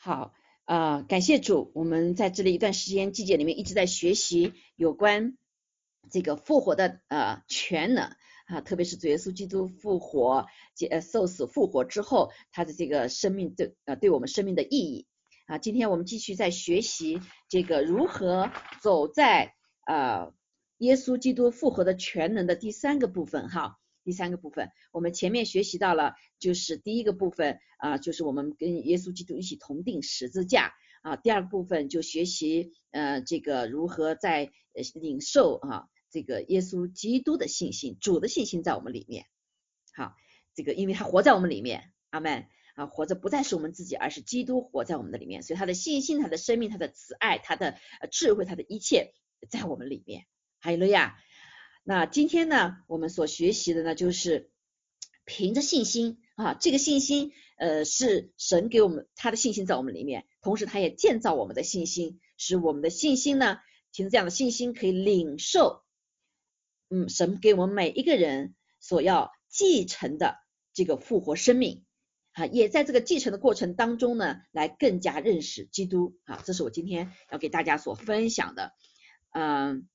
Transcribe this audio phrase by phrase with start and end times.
[0.00, 0.32] 好，
[0.64, 5.36] 呃，感谢主，我们在这里一段时间季节里面一直在学习有关
[6.08, 8.04] 这个复活的呃全能
[8.46, 10.46] 啊，特别是主耶稣基督复活、
[10.88, 15.08] 呃受死复活之后，他的这个生命对呃对我们生命的意义
[15.46, 15.58] 啊。
[15.58, 19.54] 今天我们继续在学习这个如何走在
[19.84, 20.32] 呃
[20.76, 23.78] 耶稣基督复活的全能的第三个部分哈。
[24.08, 31.16] 第三个部分，我们前面学习到了，就是第一个部分啊，就是我们跟耶稣基督一起同定十字架啊。
[31.16, 34.50] 第二个部分就学习呃这个如何在
[34.94, 39.26] 领受啊这个耶稣基督的信心，主的信心在我们里面。
[39.92, 40.14] 好，
[40.54, 42.46] 这个因为他活在我们里面，阿门
[42.76, 47.76] 啊，活着不再是我们自己，而是基督活在我们的里面，所以他的信心、他的生命、他的慈爱、他的
[48.10, 49.12] 智慧、他的一切
[49.50, 50.24] 在我们里面。
[50.60, 51.18] 哈利路亚。
[51.88, 54.50] 那今天呢，我们所学习的呢，就是
[55.24, 65.82] 凭着信心啊，这个信心呃是神给我们他的信心在我们里面，同时他也建造我们的信心，使我们的信心呢，凭着这样的信心可以领受，
[66.90, 70.36] 嗯，神给我们每一个人所要继承的
[70.74, 71.86] 这个复活生命
[72.32, 78.74] 啊，也在这个继承的过程当中呢，来更加认识基督啊，这是我今天要给大家所分享的，
[79.32, 79.88] 嗯，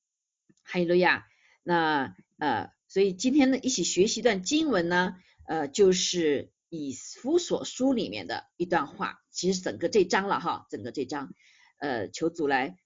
[0.63, 1.28] 哈利路亚。
[1.64, 5.16] 那呃，所以今天呢，一起学习一段经文呢，
[5.47, 11.34] 呃，就是以弗所书里面的一段话，其实整个这章了哈，整个这章，
[11.80, 12.78] 呃，求主来，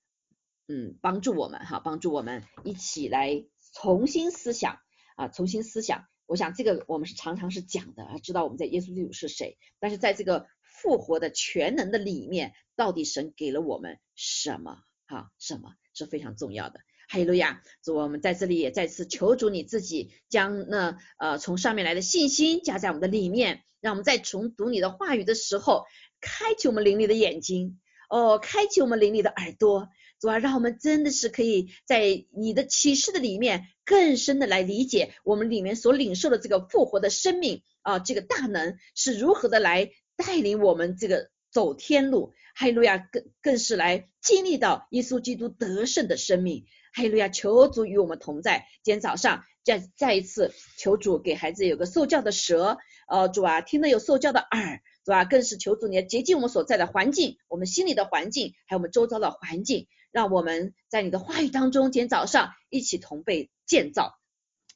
[0.68, 4.80] 嗯，帮助我们哈，帮助我们一起来重新思想
[5.16, 6.06] 啊，重新思想。
[6.28, 14.84] 我想这个我们是常常是讲的啊，知道我们在耶稣基督是谁，但是在这个复活的全能的里面，到底神给了我们什么？
[15.08, 16.82] 哈，什么是非常重要的？
[17.10, 17.62] 哈利路亚！
[17.84, 25.86] 主，我们在这里也再次求主你自己将那呃从上面来的信心加在我们的里面，让我们在重读你的话语的时候，
[26.20, 29.88] 开启我们灵里的眼睛，哦，开启我们灵里的耳朵，
[30.20, 46.68] 主啊，让我们真的是可以在你的启示的里面更深的来理解我们里面所领受的这个复活的生命啊，这个大能是如何的来带领我们这个走天路，哈利路亚，更更是来经历到耶稣基督得胜的生命。
[46.94, 48.68] 哈利路亚，求主与我们同在。
[48.84, 64.14] 今天早上再再一次求主给孩子有个受教的舌，呃，主啊，听得有受教的耳，主啊，更是求主你要洁净我们所在的环境，我们心里的环境，还有我们周遭的环境，让我们在你的话语当中，今天早上一起同被建造。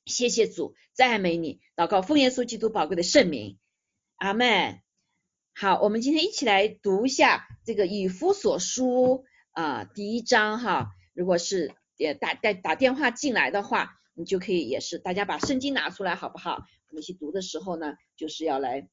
[0.08, 3.60] 谢谢主，赞美你，祷告奉耶稣基督宝贵的圣名，
[4.16, 4.82] 阿门。
[5.54, 11.74] 好，我们今天一起来读一下这个以夫所书啊第一章哈，如果是。
[11.98, 16.66] 也打打打电话进来的话，你就可以也是大家把圣经拿出来好不好？
[16.90, 18.90] 我们一起读的时候呢，就是要来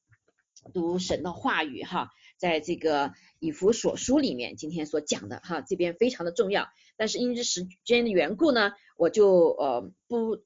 [0.75, 6.67] 读神的话语哈，在这个以弗所书里面今天所讲的哈，这边非常的重要。
[6.97, 10.43] 但是因为时间的缘故呢，我就呃不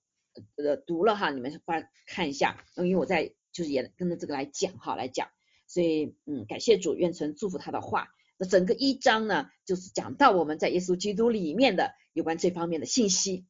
[0.56, 5.28] 呃读了哈，你们翻看一下，因为我在就是也跟着这个来讲哈，来讲，
[5.73, 8.09] 所以嗯感谢主，愿神祝福他的话。
[8.38, 11.94] 那整个一章呢，就是讲到我们在耶稣基督里面的。
[12.16, 13.47] 有关这方面的信息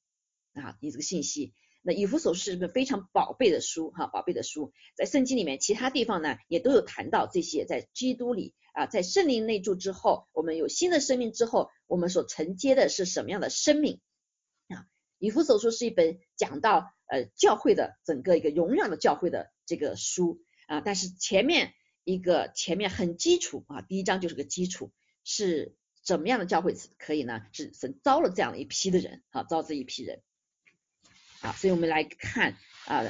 [0.54, 14.00] 啊，你这个信息，那以弗所是一本非常宝贝的书哈，宝贝的书，在圣经里面其他地方呢也都有谈到这些，在基督里啊，在圣灵内住之后，我们有新的生命之后，我们所承接的是什么样的生命
[14.70, 14.88] 啊？
[15.20, 21.74] 以弗所书是一本讲到呃教会的整个一个荣耀的教会的这个书啊，但是前面
[22.04, 24.92] 一个前面很基础啊，第一章就是个基础
[25.24, 25.76] 是。
[26.06, 27.44] 怎么样的教会可以呢？
[27.54, 30.22] 是神招了这样一批的人，哈，招这一批人，
[31.40, 33.06] 啊，所以我们来看啊，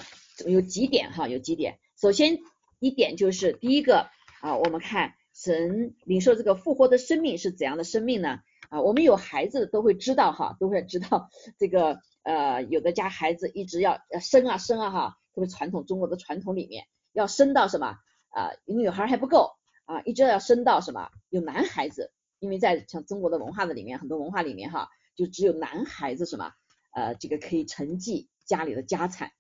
[0.46, 1.80] 有几点哈，有几点。
[2.00, 2.38] 首先
[2.78, 4.12] 一点就是第一个
[4.42, 8.42] 啊，我们看神领受这个复活的生命是怎样的生命呢？
[8.70, 17.98] 啊，我们有孩子都会知道哈，都会知道这个呃，有的家孩子一直要要生啊生啊哈，特别传统中国的传统里面要生到什么
[18.34, 19.54] 啊，女孩还不够
[19.86, 22.12] 啊，一直要生到什么有男孩子。
[22.40, 26.52] 因为在像中国的文化的里面，很多文化里面哈，就只有男孩子什么，
[26.92, 29.32] 呃，这个可以承继家里的家产，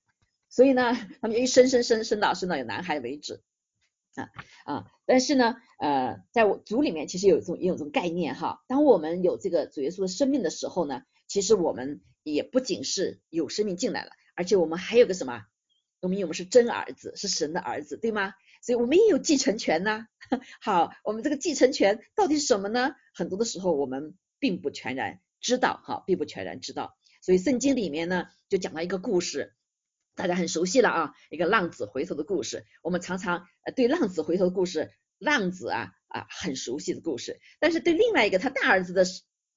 [0.48, 3.44] 所以呢，他们一生生生生到生到有男孩为止
[4.16, 4.30] 啊
[4.63, 15.44] 啊，但是呢，呃，在我族里面其实有一种也有一种概念哈，当我们有这个主耶稣的生命的时候呢，其实我们也不仅是有生命进来了，而且我们还有个什么，
[16.00, 18.34] 我们因为我们是真儿子，是神的儿子，对吗？
[18.63, 20.07] 所以我们也有继承权呢。
[20.62, 22.95] 好，我们这个继承权到底是什么呢？
[23.13, 26.98] 很多的时候我们并不全然知道，哈，并不全然知道。
[27.21, 29.54] 所以圣经里面呢，就讲了一个故事，
[30.15, 32.65] 大家很熟悉了啊，一个浪子回头的故事。
[32.81, 39.04] 我们常常呃对浪子回头的故事，浪子啊啊很熟悉的故事，但是对另外一个他大儿子的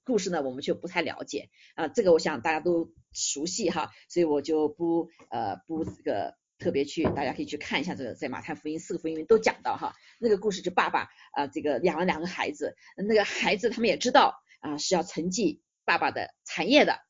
[0.05, 1.87] 故事呢，我们却不太了解啊。
[1.89, 9.95] 这个我想大家都熟悉哈，所以我就不呃不这个特别去，大家可以去看一下这个，在马太福音四个福音里面都讲到哈。
[10.19, 17.01] 那个故事就爸爸啊这个养了两个孩子，那个孩子他们也知道啊是要承继爸爸的产业的。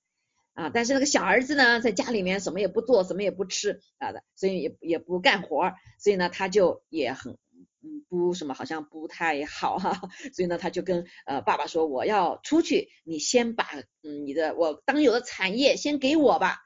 [0.55, 7.35] 啊，但是那个小儿子呢，在家里面什么也不做，什么也不吃啊的，所以也也不干活，所以呢，他就也很
[7.83, 13.69] 嗯不什么，好像不太好哈， 所以呢，他就跟呃爸爸说，我要出去，你先把
[14.03, 16.57] 嗯你的我当有的产业先给我吧。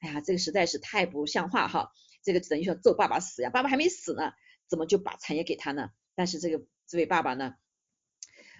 [0.00, 1.88] 哎呀，这个实在是太不像话哈，
[2.22, 4.32] 这个等于说揍爸爸死呀，爸爸还没死呢，
[4.68, 5.90] 怎么就把产业给他呢？
[6.14, 7.54] 但是这个这位爸爸呢，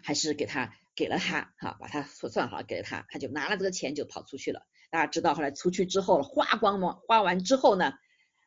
[0.03, 4.67] 还是给他给了他哈，把他算算好给了他，他就拿了这个钱就跑出去了。
[4.91, 7.93] 大家知道后来出去之后花光吗，花完之后呢，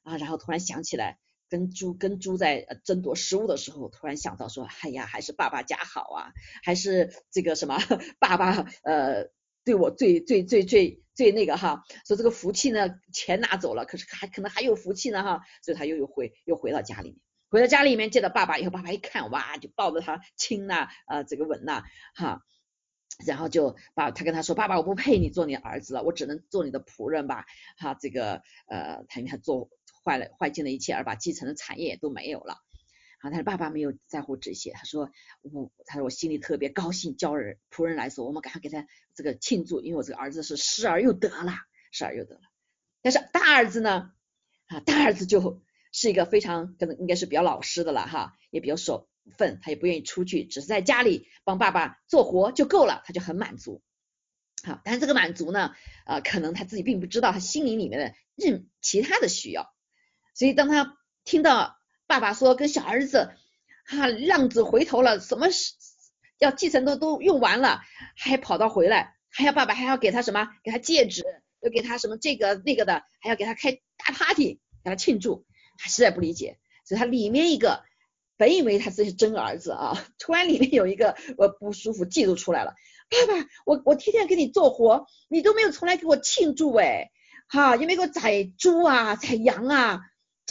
[0.04, 1.20] 啊，然后突然想起来
[1.50, 6.32] 跟猪跟猪在争夺食物的时候，突然想到说，哎呀，还是爸爸家好啊，
[6.64, 7.78] 还是这个什么
[8.20, 9.30] 爸爸呃
[9.64, 17.20] 对我最最最最最那个哈，说这个福气呢钱拿走了，可是还可能还有福气呢哈，所以他又又回又回到家里面，
[17.50, 21.84] 回到家里面见到爸爸以后，爸爸一看哇，就抱着他亲呐，呃这个吻呐
[22.16, 22.42] 哈。
[23.28, 27.46] 然后就把他跟他说：“爸爸，我不配你做你儿子了，我只能做你的仆人吧。”
[27.78, 29.70] 哈，这个呃，他因为他做
[30.04, 32.58] 坏了坏尽了一切，而把继承的产业也都没有了。
[33.22, 38.86] 啊，但是爸爸没有在乎这些，他说：“我，他说我心里特别高兴，叫人仆人来说，我们赶快给他
[39.16, 41.54] 这个庆祝，因为我这个儿子是失而又得了，
[41.92, 42.42] 失而又得了。
[43.02, 44.12] 但是大儿子呢，
[44.68, 49.08] 啊，大儿子就是一个非常可能应该是比较老实的了哈，也比较守。”
[49.38, 53.84] 份他也不愿意出去，只是在家里帮爸爸做活就够了，他就很满足。
[54.64, 55.76] 好，但是这个满足呢，
[56.08, 59.72] 呃，可能他自己并不知道他心灵里面的任其他的需要。
[60.34, 61.78] 所以当他听到
[62.12, 63.32] 爸爸说跟小儿子
[63.86, 65.48] 哈浪子回头了，什么
[66.40, 67.80] 要继承都都用完了，
[68.18, 70.50] 还跑到回来，还要爸爸还要给他什么？
[70.62, 71.24] 给他戒指，
[71.62, 75.46] 又给他什么这个那个的，还要给他开大 party 给他庆祝，
[75.78, 76.60] 他实在不理解。
[76.84, 77.82] 所以他里面一个。
[78.36, 82.74] 本以为他自己是真儿子啊，突然里面有一个我不舒服嫉妒出来了。
[83.08, 87.12] 爸爸，我我天天给你做活，你都没有从来给我庆祝哎，
[87.48, 90.02] 哈，也没给我宰猪啊，宰羊啊。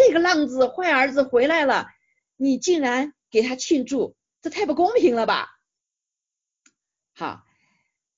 [0.07, 1.89] 这个浪子坏儿子回来了，
[2.37, 5.51] 你竟然给他庆祝，这太不公平了吧？
[7.15, 7.45] 好，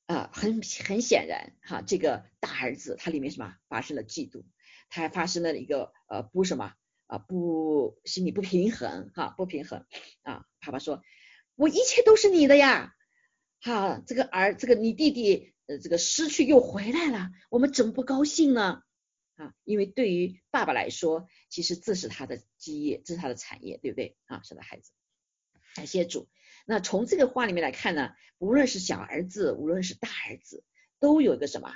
[0.07, 4.45] 啊，很很显然哈，这个大儿子他里面什么发生了嫉妒，
[4.91, 6.73] 他还发生了一个呃不什么。
[7.09, 9.85] 啊，不，心里不平衡，哈，不平衡
[10.23, 10.47] 啊。
[10.65, 11.03] 爸爸说，
[11.57, 12.95] 我一切都是你的呀，
[13.61, 18.83] 哈，这个儿，这个你弟弟，呃，这个失去又回来了，我们怎么不高兴呢？
[19.37, 24.17] 啊，因为对于爸爸来说，其实这是他的基业，这是他的产业，对不对？
[24.27, 24.93] 啊，是的孩子，
[25.75, 26.29] 感谢主。
[26.67, 30.65] 那从这个话里面来看呢，无论是小儿子，无论是大儿子，
[31.01, 31.73] 都有一个什么？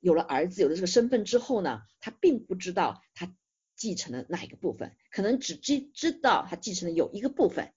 [0.00, 3.34] 有了儿子，有了这个身份之后呢，他并不知道他。
[3.76, 4.94] 继承了哪一个部分？
[5.10, 7.72] 可能只知知道他继承了有一个部分，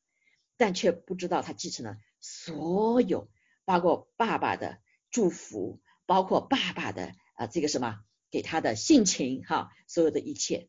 [0.57, 3.31] 但却不知道他继承了所有，
[3.63, 4.81] 包括爸爸的
[5.11, 8.03] 祝福，包括爸爸的啊这个什么
[8.33, 10.67] 给他的性情哈，所有的一切。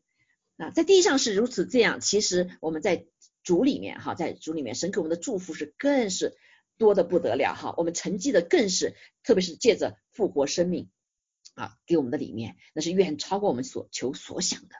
[0.57, 3.07] 啊在地上是如此这样，其实我们在
[3.43, 6.37] 主里面哈，在主里面，神给我们的祝福是更是
[6.77, 7.73] 多的不得了哈。
[7.75, 8.93] 我们承继的更是，
[9.23, 10.91] 特别是借着复活生命
[11.55, 14.75] 啊给我们的里面，那是远超过我们所求所想的。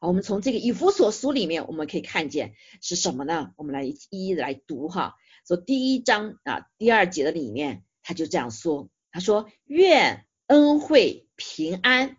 [0.00, 3.52] 我们从这个以弗所书里面，我们可以看见是什么呢？
[3.56, 5.16] 我们来一一来读哈。
[5.44, 12.16] 说第一章啊，第二节的里面，他就这样说：他说，愿恩惠平安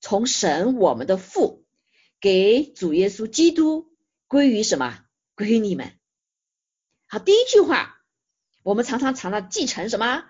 [0.00, 1.64] 从神我们的父
[2.20, 3.92] 给主耶稣基督
[4.26, 5.04] 归于什么？
[5.34, 5.98] 归于你们。
[7.06, 8.02] 好，第一句话，
[8.62, 10.24] 我们常常常常继承什么？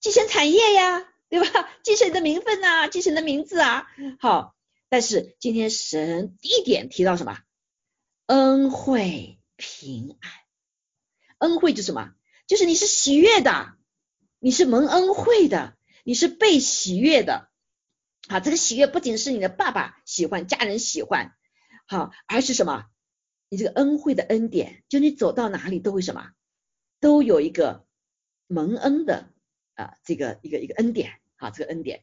[0.00, 1.68] 继承产业呀，对吧？
[1.82, 3.86] 继承你的名分呐，继承你的名字啊。
[4.20, 4.54] 好。
[4.88, 7.40] 但是今天神第一点提到什么？
[8.26, 10.30] 恩惠平安，
[11.38, 12.12] 恩惠就是什么？
[12.46, 13.74] 就是你是喜悦的，
[14.38, 17.50] 你是蒙恩惠的，你是被喜悦的。
[18.28, 21.32] 好，这个喜悦不仅是你的爸爸喜欢，家人喜欢，
[21.86, 22.86] 好，而是什么？
[23.48, 26.30] 你这个恩惠的恩典，就你走到哪里都会什么？
[27.00, 27.86] 都有一个
[28.46, 29.30] 蒙恩的
[29.74, 32.02] 啊，这个一个一个恩典，好，这个恩典。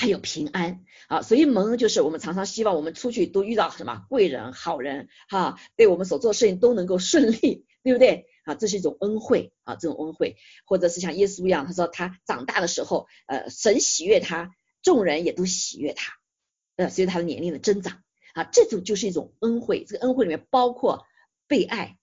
[0.00, 8.54] 还有平安啊，所以蒙恩就是我们常常希望我们出去都遇到什么贵人、好人哈，对我们所做事情都能够顺利，对不对啊？
[8.54, 10.36] 这是一种恩惠啊，这种恩惠，
[10.66, 14.54] 或者是像耶稣一样，他说他长大的时候，呃，神喜悦他，
[14.88, 16.14] 众人也都喜悦他，
[16.76, 18.02] 呃，随着他的年龄的增长
[18.32, 19.84] 啊，这种就是一种恩惠。
[19.84, 21.04] 这个恩惠里面包括
[21.46, 21.98] 被爱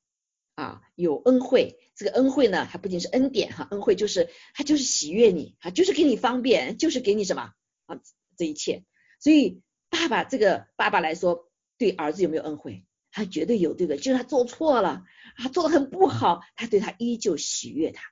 [0.54, 1.80] 啊，有恩惠。
[1.96, 7.54] 这个恩惠呢，还不仅是恩典哈，恩惠就是他就是喜悦你啊，就是给你方便，就是给你什么
[7.88, 8.00] 啊
[8.38, 8.84] 这一切。
[9.20, 11.50] 所以爸爸这个爸爸来说，
[11.80, 12.86] 对儿子有没有恩惠？
[13.10, 13.98] 他绝对有，对不对？
[13.98, 15.06] 就是他做错了，
[15.38, 18.04] 他做的很不好，他对他依旧喜悦他。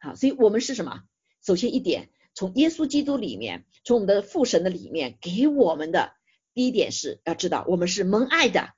[0.00, 1.04] 好，所以我们是什么？
[1.44, 6.12] 首先一点，从耶稣基督里面，从我们的父神的里面给我们的
[6.54, 8.74] 第一点是要知道，我们是蒙爱的。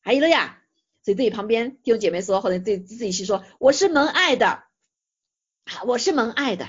[0.00, 0.62] 还有了呀，
[1.02, 4.62] 所以对旁边弟兄姐妹说，或者对自己去说，我是蒙爱的。
[5.66, 6.68] 好，我是蒙爱的。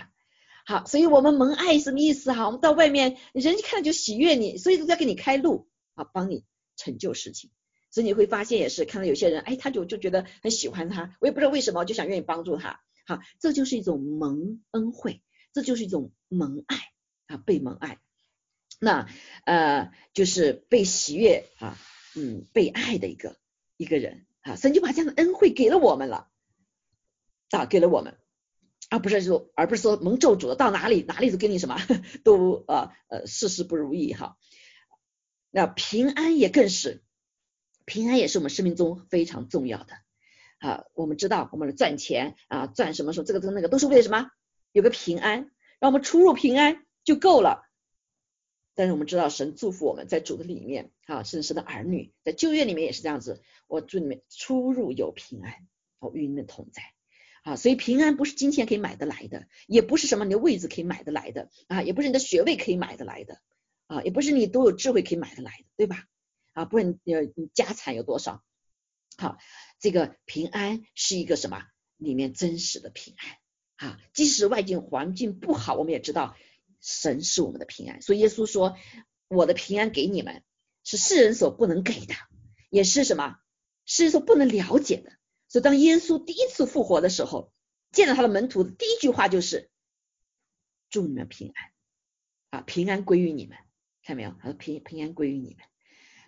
[0.66, 2.48] 好，所以我们蒙爱什么意思哈？
[2.48, 6.44] 我们到外面，人一看就喜悦你，所以都在给你开路啊，帮你
[6.76, 7.52] 成就事情。
[7.92, 12.80] 所以你会发现也是看到有些人，哎，他就就觉得很喜欢他，我也不知道为什么，就想愿意帮助他。
[13.06, 15.22] 好，这就是一种蒙恩惠，
[15.56, 16.76] 这就是一种蒙爱
[17.28, 17.98] 啊，被蒙爱。
[18.78, 19.08] 那
[19.46, 21.78] 呃，就是被喜悦啊，
[22.14, 23.38] 嗯，被爱的一个
[23.78, 26.28] 一个人啊，神就把这样的恩惠给了我们了
[27.52, 28.18] 啊，给了我们，
[28.90, 31.78] 而不是说，而不是说蒙咒诅的，到哪里哪里都给你什么
[32.26, 34.38] 都呃呃事事不如意哈。
[35.52, 37.02] 那平安也更是。
[37.86, 39.94] 平安也是我们生命中非常重要的
[40.58, 40.84] 啊！
[40.96, 44.32] 我们知道，我们赚钱啊，赚什么时候这个跟那个都是为了什么？
[44.76, 47.64] 有个平安，让我们出入平安就够了。
[48.74, 53.42] 但是我们知道，神祝福我们在主的里面啊，甚至的儿女在旧约里面也是这样子。
[53.68, 55.66] 我祝你们出入有平安，
[56.00, 56.84] 我与你们同在
[57.44, 57.56] 啊！
[57.56, 63.40] 所以平安不是金钱可以买得来的，也不是什么你的位置可以买得来的啊，也不是你的学位可以买得来的
[63.88, 66.04] 啊，也不是你都有智慧可以买得来的，对吧？
[66.52, 68.44] 啊，不论你你家产有多少，
[69.18, 69.38] 好，
[69.80, 71.64] 这个平安是一个什么？
[71.96, 73.38] 里面真实的平安
[73.78, 76.36] 啊，即使外境环境不好，我们也知道
[76.82, 78.02] 神是我们的平安。
[78.02, 78.78] 所以耶稣说，
[79.28, 80.44] 我的平安给你们，
[80.84, 82.14] 是世人所不能给的，
[82.70, 83.38] 也是什么？
[83.86, 85.12] 世人所不能了解的。
[85.48, 87.54] 所以当耶稣第一次复活的时候，
[87.92, 89.70] 见到他的门徒，第一句话就是
[90.90, 93.58] 祝你们平安啊，平安归于你们，
[94.04, 94.36] 看到没有？
[94.42, 95.66] 他说平平安归于你们。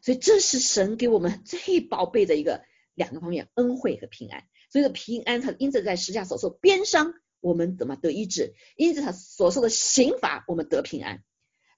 [0.01, 2.63] 所以这是神给我们最宝贝的一个
[2.93, 4.47] 两个方面，恩惠和平安。
[4.69, 8.53] 所以说平安，他因此在十架所受鞭伤，我们怎么得医治？
[8.75, 11.23] 因此他所受的刑罚，我们得平安。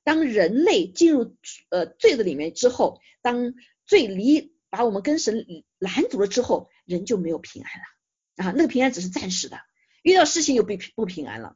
[0.04, 1.36] 当人类进入
[1.70, 3.54] 呃罪的里面之后，当
[3.86, 5.46] 罪离把我们跟神
[5.78, 8.54] 拦阻了之后，人就没有平安了啊。
[8.56, 9.60] 那个平安只是暂时的，
[10.02, 11.56] 遇到事情又不不平安了，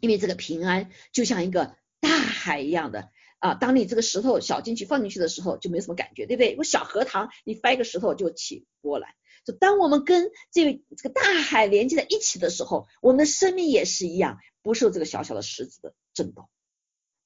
[0.00, 3.10] 因为这个平安就像一个大海一样的。
[3.42, 6.54] 啊，当你这个石头小进去放进去的时候，就没什么感觉，对不对？
[6.56, 9.10] 我小荷塘，你掰个石头就起波澜。
[9.44, 16.48] 就当我们跟这个这个大海连接在一起的时候，我们的生命也是一样，不受这个小小的石子的震动。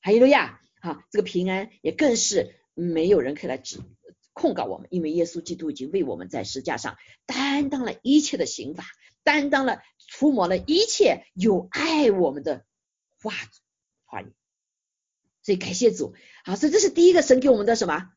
[0.01, 3.81] 还有路亚，啊，这个平安也更是没有人可以来指
[4.33, 6.97] 控告我们，因为耶稣基督已经为我们在石架上
[7.27, 8.85] 担当了一切的刑罚，
[9.23, 9.83] 担当了
[10.13, 12.65] 涂抹了一切有爱我们的
[13.23, 13.35] 话
[14.07, 14.33] 话语。
[15.47, 16.13] 所以感谢主，
[16.45, 18.11] 好，所以这是第一个神给我们的什么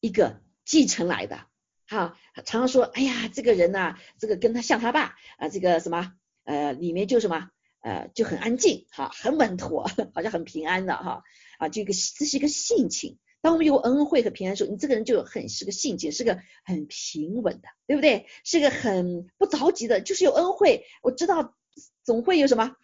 [0.00, 1.46] 一个继承来的，
[1.86, 7.48] 好，常常说，哎呀，这个人呐，这个跟他像他爸啊，这个什么呃，里面就什么
[7.80, 11.22] 呃，就很安静，哈，很稳妥， 好像很平安的哈，
[11.58, 13.20] 啊，这个这是一个性情。
[13.40, 18.26] 当我们有恩惠和平安的时候，你这个人就很是个性情，是个很平稳的，对不对？
[18.42, 21.54] 是个很不着急的，就是有恩惠，我知道
[22.02, 22.74] 总会有什么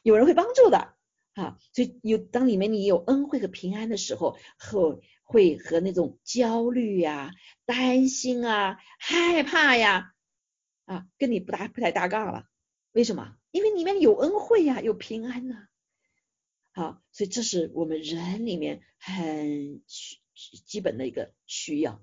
[0.00, 0.95] 有人会帮助的。
[1.36, 7.30] 啊，所以有当里面你有恩惠和平安的时候，后会和那种焦虑呀、
[7.66, 10.14] 担心啊、害怕呀，
[10.86, 12.46] 啊，跟你不搭不太搭杠了。
[12.92, 13.36] 为什么？
[13.50, 15.68] 因为里面有恩惠呀，有平安呐。
[16.72, 19.82] 好，所以这是我们人里面很
[20.64, 22.00] 基本的一个需要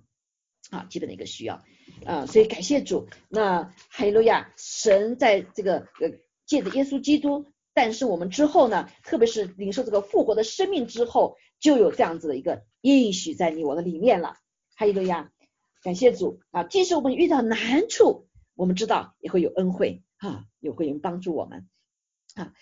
[0.70, 1.64] 啊，基本的一个需要
[2.06, 2.28] 啊。
[2.28, 7.52] 所以感谢主，那哈利路亚，神在这个呃借着耶稣基督。
[7.74, 14.38] 但是我们之后呢，特别是领受这个复活的生命之后，就有这样子的一个应许在你我的里面了。
[14.76, 15.32] 还有一个呀，
[15.82, 16.64] 感谢主啊！
[16.64, 21.68] 即使我们遇到难处，我们知道也会有恩惠啊，也会有人帮助我们
[22.36, 22.54] 啊，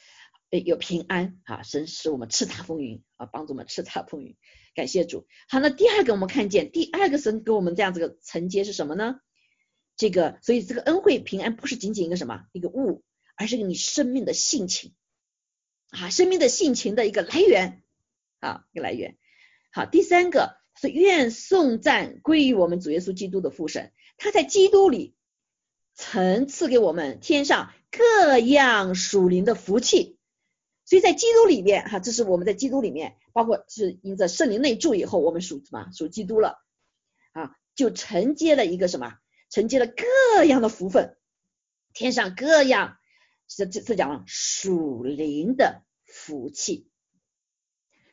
[0.50, 4.36] 有平安啊，神使我们叱咤风云啊，帮助我们叱咤风云。
[4.75, 5.25] 感谢主。
[5.50, 9.20] 好，那第二个我们看见第二个神给我们这样子的承接是什么呢？
[9.98, 13.03] 这个，所以这个恩惠平安不是仅仅一个什么一个物，
[13.36, 14.94] 而是你生命的性情。
[15.91, 17.83] 啊，生命的性情的一个来源，
[18.39, 19.17] 啊，一个来源。
[19.71, 25.15] 好，第三个是愿颂赞归于我们主耶稣基督的父神，他在基督里
[25.93, 30.17] 曾赐给我们天上各样属灵的福气，
[30.86, 35.91] 所以在基督里面，哈，这是我们在基督里面，包括是因着圣灵内住以后，我们属什么？
[35.93, 36.57] 属基督了，
[37.33, 39.17] 啊，就承接了一个什么？
[39.50, 41.17] 承接了各样的福分，
[41.93, 42.98] 天上各样
[43.58, 46.89] 这这这讲属灵的福气，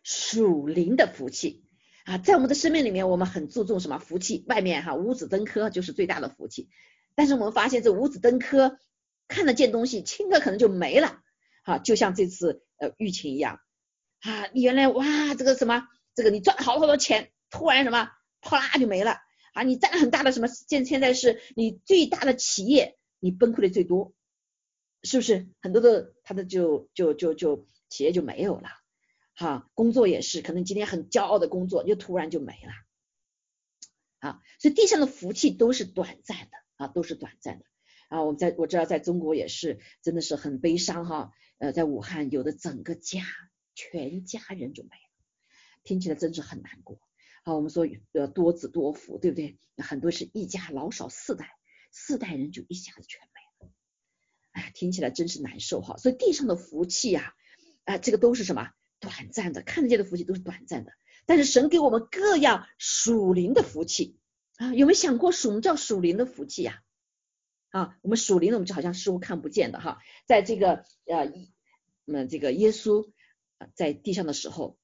[0.02, 1.64] 属灵的福气
[2.04, 4.44] 啊，在我们的生命里面，我们很注重什么福气？
[4.48, 6.68] 外面哈五子登科就是最大的福气，
[7.14, 8.78] 但是我们发现这五子登科
[9.28, 11.20] 看得见东西，轻的可能就没了，
[11.62, 13.60] 啊，就像这次呃疫情一样
[14.20, 19.18] 啊，你原来哇这个什么这个你赚了好多好多钱，突然什么啪啦就没了。
[19.54, 20.46] 啊，你占了很大的什么？
[20.46, 24.14] 现现在是你最大的企业，你崩溃的最多，
[25.02, 25.48] 是不是？
[25.60, 28.68] 很多的他的就就就就企业就没有了，
[29.34, 32.72] 哈，工作也是，可能今天很骄傲的工作，就突然就没了，
[34.18, 37.64] 啊，所以地上的福气都是短暂的，啊，都是短暂的，
[38.08, 43.22] 啊，我们在我知道在中国也是，真的是很悲伤哈，呃，在武汉有的整个家
[43.74, 45.24] 全家人就没了，
[45.84, 47.00] 听起来真是很难过。
[47.44, 49.58] 啊，我们说呃多子多福，对不对？
[49.78, 51.56] 很多是一家老少四代，
[51.90, 53.37] 四代人就一下子全没，
[54.70, 55.96] 听起来真是难受哈。
[55.96, 57.34] 所以地上的福气呀，
[57.84, 58.70] 啊，这个都是什么？
[59.00, 60.92] 短暂的，看得见的福气都是短暂的。
[61.26, 64.18] 但是神给我们各样属灵的福气
[64.56, 66.82] 啊，有没有想过什么叫属灵的福气呀？
[67.70, 69.98] 啊，我们属灵的，我们就好像似乎看不见的哈。
[70.26, 71.32] 在这个呃，
[72.04, 73.10] 那这个耶稣
[73.74, 74.78] 在地上的时候。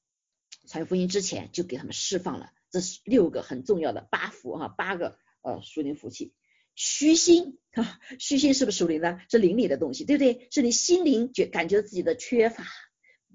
[0.66, 6.32] 传福音之前就给他们释放了这是六个很重要的八福哈，八个呃属灵福气。
[6.74, 9.20] 虚心哈，虚心是不是属灵的？
[9.30, 10.48] 是灵里的东西，对不对？
[10.50, 12.64] 是你心灵觉感觉自己的缺乏，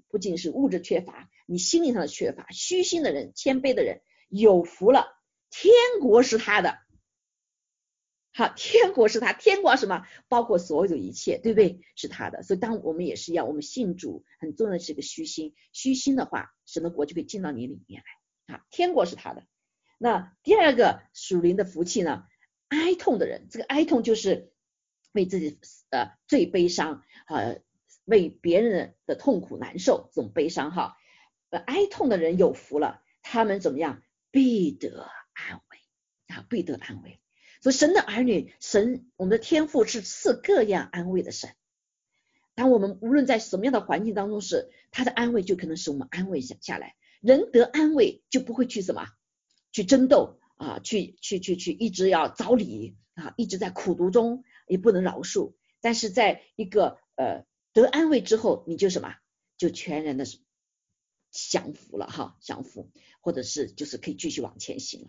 [0.08, 2.46] 不仅是物质缺乏，你心灵上的缺乏。
[2.50, 5.06] 虚心的人，谦卑的人有福了，
[5.50, 6.78] 天国是他的。
[8.32, 10.06] 好，天国是他，天国什么？
[10.28, 11.80] 包括所有一切，对不对？
[11.96, 12.42] 是他的。
[12.42, 15.54] 所以，当我们也是一样，我们信主很重要的是个虚心。
[15.72, 18.02] 虚心的话，神的国就可以进到你里面
[18.46, 18.54] 来。
[18.54, 19.44] 啊，天国是他的。
[19.98, 22.24] 那第二个属灵的福气呢？
[22.70, 24.50] 哀痛的人，这个哀痛就是
[25.12, 25.58] 为自己
[25.90, 27.54] 呃最悲伤啊，
[28.04, 30.96] 为别人的痛苦难受这种悲伤哈。
[31.50, 34.02] 呃，哀痛的人有福了，他们怎么样？
[34.32, 37.20] 必得安慰啊，必得安慰。
[37.60, 41.50] 所以神的儿女，神我们的天赋是赐各样安慰的神。
[42.54, 46.94] 当我们无论在什么样的环境当中，是他的安慰就可能使我们安慰下下来。
[47.20, 49.08] 人得安慰就不会去什么
[49.72, 55.54] 去争斗啊，去去去去一直要找理啊，一直在苦读中也不能饶恕。
[55.80, 59.16] 但是在一个呃得安慰之后，你就什么
[59.56, 60.26] 就全然的
[61.30, 62.90] 降服了哈，降服，
[63.22, 65.08] 或者是就是可以继续往前行了。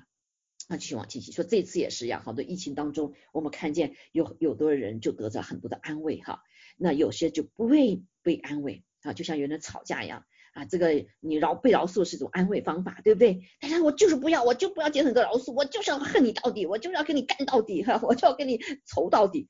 [0.70, 6.44] 啊继续往前行，说这次也是一样，好多疫情当中，我们看见有有多人就得着很多的安慰哈，
[6.78, 13.44] 那有些就不愿意被安慰啊，就像有人吵架一样啊，这个你饶被饶恕是一种安慰方法，对不对？
[13.60, 19.48] 但是我就是不要，我就不要节省个饶恕，我就是要恨你到底，我就是要跟你干到底哈，我就要跟你仇到底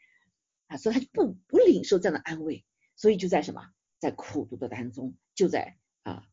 [0.68, 2.64] 啊，所以他就不不领受这样的安慰，
[2.96, 3.62] 所以就在什么，
[4.00, 6.24] 在苦读的当中，就在啊，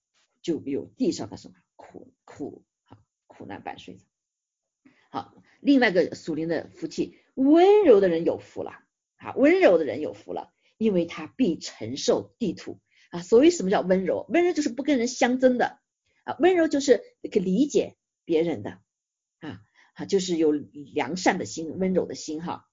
[0.43, 4.05] 就有地上的什么苦苦啊苦难伴随着。
[5.11, 8.73] 好，另外一个属灵的福气，温柔的人有福了
[9.17, 12.79] 啊，温柔的人有福了，因为他必承受地土
[13.11, 13.23] 啊。
[13.23, 14.27] 所谓什么叫温柔？
[14.29, 15.79] 温柔就是不跟人相争的
[16.25, 18.81] 啊，温柔就是可以理解别人的
[19.41, 19.61] 啊，
[19.95, 22.67] 啊，就是有良善的心、温柔的心哈。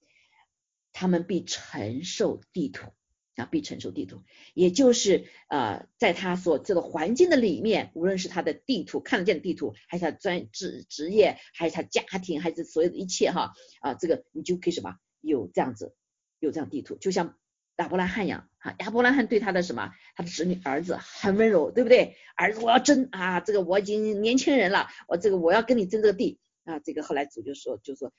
[0.92, 2.92] 他们必承受地土。
[3.36, 4.22] 啊，必承受地图，
[4.54, 15.94] 也就是呃，在他所这个环境的里面，无论是他的地图看得见的地图，还是他专职职业，还是他家庭，还是所有的一切哈啊，这个你就可以什么有这样子
[16.38, 17.36] 有这样地图，就像
[17.76, 22.16] 亚伯拉罕一样哈，亚伯拉罕对他的什么他的侄女儿子很温柔，对不对？
[22.36, 28.12] 儿子我要争啊，这个我已经年轻人了，我这个我要跟你争这个地啊，这个后来主就说就说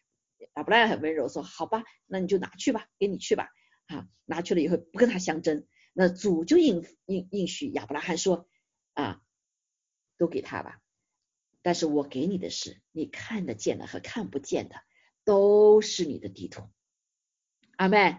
[0.56, 3.50] 亚伯拉罕很温柔说好吧，那你就拿去吧，给你去吧。
[3.88, 8.50] 啊，拿去了以后不跟他相争，那主就应应应许亚伯拉罕说
[8.94, 9.22] 啊，
[10.18, 10.82] 都给他吧。
[11.62, 14.76] 但是我给你的是你看得见的和看不见的，
[15.24, 16.70] 都是你的地图。
[17.78, 18.18] 阿妹，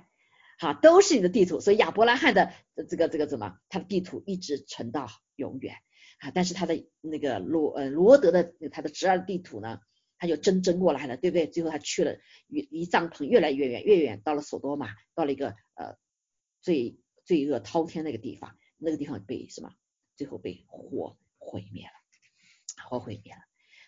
[0.58, 1.60] 好，都是你的地图。
[1.60, 2.52] 所以亚伯拉罕的
[2.88, 5.76] 这个这个怎么，他的地图一直存到永远
[6.20, 6.30] 啊。
[6.34, 9.80] 但是他的那个罗呃罗德的他的侄儿地图呢？
[10.20, 11.46] 他就争争过来了，对不对？
[11.46, 12.18] 最后他去了，
[12.48, 15.96] 离离帐篷越来越远，越远到了索多玛，到了一个呃
[16.60, 19.70] 罪罪恶滔天那个地方，那个地方被什么？
[20.16, 23.38] 最后被火毁灭了，火毁灭了。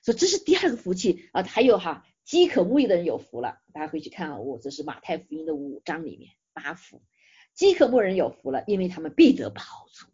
[0.04, 1.42] 所以这是第二个福气啊。
[1.42, 7.02] 还有哈，饥渴慕义的人有福了，大家回去看啊，我这是马太福音的五章里面八福，
[7.54, 10.06] 饥渴慕人有福了，因为他们必得饱足。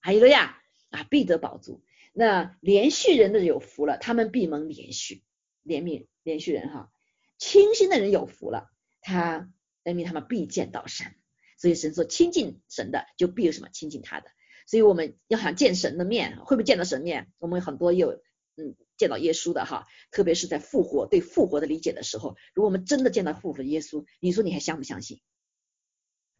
[0.00, 1.82] 还有了呀啊，必得饱足。
[2.12, 5.22] 那连续人的有福了，他们必蒙连续。
[5.62, 6.90] 怜悯连续人哈，
[7.38, 8.70] 清心的人有福了，
[9.02, 9.50] 他
[9.84, 11.14] 因为他们必见到神。
[11.58, 14.30] 所以神说亲近神的就必有什么亲近他的。
[14.66, 17.30] 所以我们要想见神的面，会不会见到神面？
[17.38, 18.22] 我们很多有
[18.56, 25.20] 嗯见到耶稣的哈，特别是在复活对复活的理解的时候，如果我们真的见到复活的耶稣，你说你还相不相信？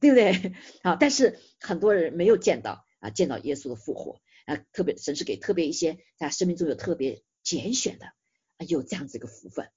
[0.00, 0.54] 对不对？
[0.82, 9.70] 好，但是很多人没有见到啊，见到耶稣的复活啊，特别神是给特别一些在生命中有特别拣选的啊，有这样子一个福分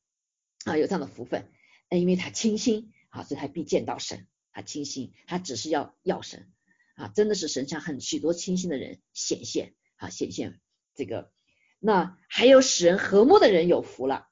[0.66, 1.50] 啊，有这样的福分，
[1.90, 6.50] 那因为他清心啊，所以他必见到神，他清心，他只是要要神。
[6.96, 10.60] 啊，真的是神向很许多清新的人显现啊，显现
[10.94, 11.32] 这个，
[11.80, 14.28] 那还有使人和睦的人有福了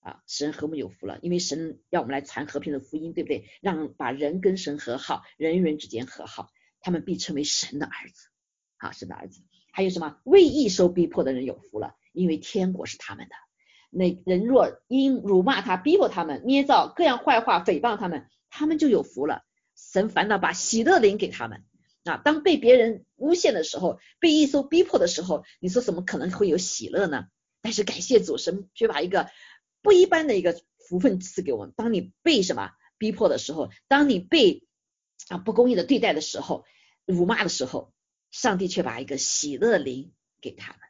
[0.00, 3.44] 啊，使人和睦有福了，因为神要我们来传和平的福音，对不对？
[3.60, 6.48] 让把人跟神和好，人与人之间和好，
[6.80, 8.28] 他们必称为神的儿子
[8.78, 9.42] 啊，神的儿子。
[9.72, 13.34] 还有什么为义受逼迫的人有福了，因为天国是他们的。
[13.90, 19.42] 那人若因辱骂他、逼迫他们、捏造各样坏话诽谤他们，他们就有福了。
[19.76, 21.64] 神烦恼把喜乐灵给他们。
[22.04, 27.26] 啊，当被别人诬陷的时候，被一搜逼迫的时候，你说怎么可能会有喜乐呢？
[27.60, 29.28] 但是感谢主神却把一个
[29.82, 31.72] 不一般的一个福分赐给我们。
[31.76, 34.66] 当你被什么逼迫的时候，当你被
[35.28, 36.64] 啊不公义的对待的时候，
[37.06, 37.92] 辱骂的时候，
[38.30, 40.80] 上帝却把一个喜乐灵给他们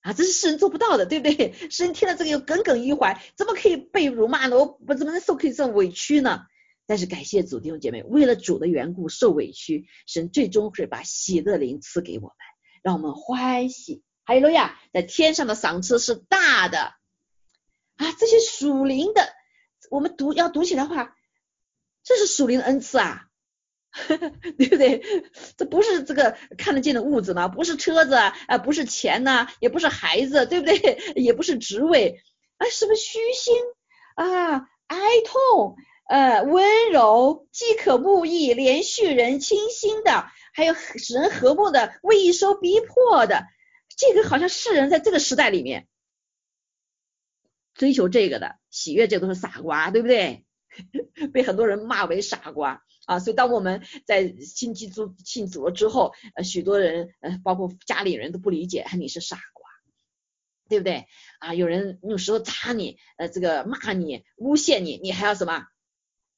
[0.00, 1.52] 啊，这是世人做不到的，对不对？
[1.70, 4.56] 世人听了这个又耿耿于怀，怎么可以被辱骂呢？
[4.56, 6.42] 我我怎么能受可以这种委屈呢？
[6.86, 12.36] 但是感谢主弟兄姐妹，为了主的缘故受委屈，神最终会把喜乐灵赐给我们，
[12.82, 14.02] 让我们欢喜。
[14.24, 16.94] 还有路亚，在天上的赏赐是大的
[17.98, 18.14] 啊！
[18.18, 19.28] 这些属灵的，
[19.90, 21.14] 我们读要读起来的话，
[22.02, 23.26] 这是属灵的恩赐啊，
[24.56, 25.02] 对不对？
[25.56, 27.48] 这不是这个看得见的物质吗？
[27.48, 30.98] 不是车子啊，不是钱呐，也不是孩子，对不对？
[31.14, 32.22] 也不是职位
[32.56, 33.54] 啊，什么虚心
[34.14, 35.76] 啊，哀痛。
[36.08, 43.44] 呃，温柔、饥渴慕义、连续人、清心的，还有使人和睦的、为义受逼迫的，
[43.94, 45.86] 这个好像世人在这个时代里面
[47.78, 50.44] 追求这个的喜悦，这都是傻瓜，对不对？
[51.32, 53.18] 被很多人骂为傻瓜啊！
[53.18, 59.70] 所以当我们在信基督、信主了之后，呃，许多人，呃，包括家里人都不理解，你是傻瓜，
[60.68, 61.06] 对不对？
[61.40, 65.66] 啊，有人用石头砸你，呃，这个骂你、诬陷你，你还要什么？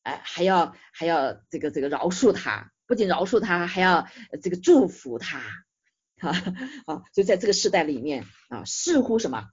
[0.03, 4.09] 哎，还要还要这个这个饶恕他，不仅饶恕他，还要
[4.43, 5.41] 这个祝福他，
[6.19, 6.31] 哈
[6.87, 9.51] 啊，所以在这个时代里面啊，似乎什么，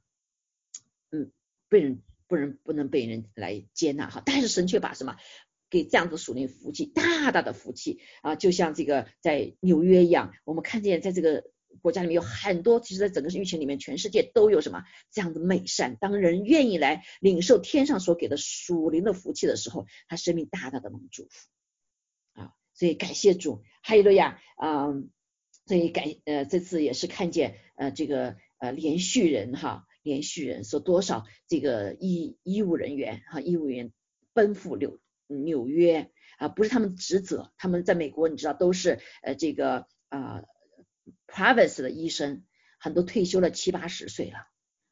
[1.69, 5.17] 被人不能不能被人来接纳哈，但是神却把什么
[5.69, 11.43] 给这样子属灵福气，大大的福气啊，就像这个在纽约一样，我们看见在这个。
[11.79, 15.95] 国家里面有很多，其实在整个疫情里面，全世界都有什么这样的美善。
[15.99, 22.53] 当人愿意来领受天上所给的属灵的福气的时候，他生命大大的蒙祝福啊！
[22.73, 24.87] 所以感谢主，哈利路亚啊！
[25.67, 33.93] 所以感呃这次也是看见呃这个呃连续人哈，连续人说多少这个医医务人员哈，医务人员
[34.33, 40.43] 奔赴纽纽约啊，不是他们职责，他们在美国你知道都是呃这个啊。
[41.25, 42.43] Private 的医生
[42.79, 44.39] 很多退休了七八十岁了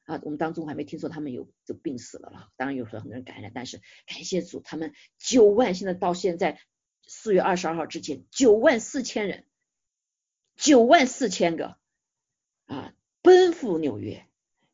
[0.04, 2.50] 啊，我们当中还没听说他们有就病死了了。
[2.56, 6.62] 当然有时候很多人感染，但是感谢主，他们九万现在到现在
[7.06, 9.46] 四月二十二号之前九万四千人，
[10.56, 11.78] 九万四千个
[12.66, 14.26] 啊奔赴纽约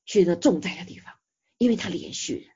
[0.06, 1.14] 去那重灾的地方，
[1.58, 2.50] 因为他连续人，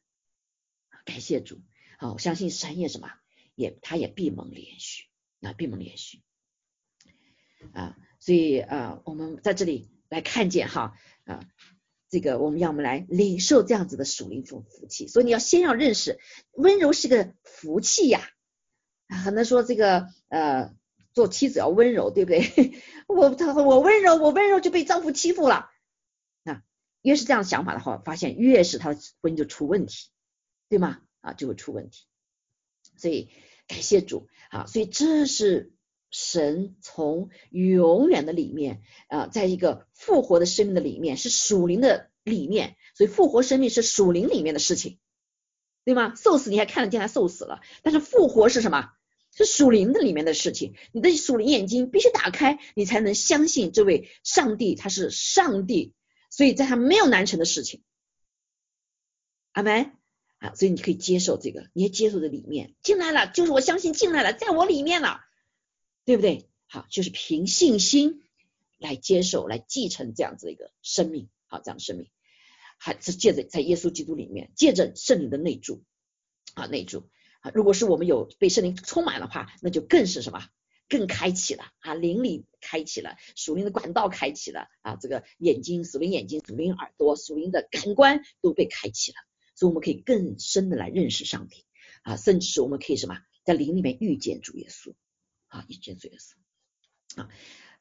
[1.06, 1.62] 感谢主
[1.98, 3.12] 啊，我相信神也什么
[3.56, 5.06] 也他也闭门连续
[5.42, 6.22] 啊闭门连续
[7.74, 7.98] 啊。
[8.20, 11.46] 所以啊，我们在这里来看见哈啊，
[12.10, 15.08] 这个我们要我们来领受这样子的属灵福福气。
[15.08, 16.20] 所以你要先要认识
[16.54, 18.28] 温柔是个福气呀。
[19.08, 20.74] 很多人说这个呃
[21.14, 22.82] 做妻子要温柔，对不对？
[23.08, 25.70] 我他我温柔，我温柔就被丈夫欺负了。
[27.06, 30.10] 越是这样想法的话，发现越是他的婚姻就出问题，
[30.68, 31.00] 对吗？
[31.22, 32.04] 啊，就会出问题。
[32.98, 33.30] 所以
[33.68, 35.72] 感谢主啊，所以这是。
[36.12, 44.98] 神从永远的里面啊，在一个复活的生命的里面是属灵的里面，所以复活生命是属灵里面的事情，
[45.84, 46.16] 对吗？
[46.16, 48.94] 受死你还看得见他受死了，但是复活是什么？
[49.36, 50.76] 是属灵的里面的事情。
[50.94, 55.94] 你的属灵眼睛必须打开，你才能相信这位上帝他是上帝，
[56.36, 57.82] 所以在他没有难成的事情。
[59.54, 59.94] 阿门
[60.40, 65.22] 啊，所以你可以接受这个，你也接受这里面进来了，就是我相信进来了，在我里面了。
[66.04, 66.50] 对不对？
[66.68, 68.22] 好，就是凭信心
[68.78, 72.12] 来接受、来继承这样子一个生命，好，这样的生命，
[72.78, 75.84] 还是借着在耶稣基督里面，借着圣灵的内住，
[76.54, 77.50] 啊内住啊。
[77.56, 80.50] 如果是我们有被圣灵充满的话，那就更是什么？
[80.88, 89.18] 更开启了啊，灵里开启了，属灵的管道开启了啊，这个眼睛属灵眼睛、属灵耳朵、属灵的感官都被开启了，
[89.56, 91.66] 所以我们可以更深的来认识上帝
[92.04, 94.94] 啊，甚至是我们可以什么，在灵里面遇见主耶稣
[95.48, 97.30] 啊，遇见主耶稣啊，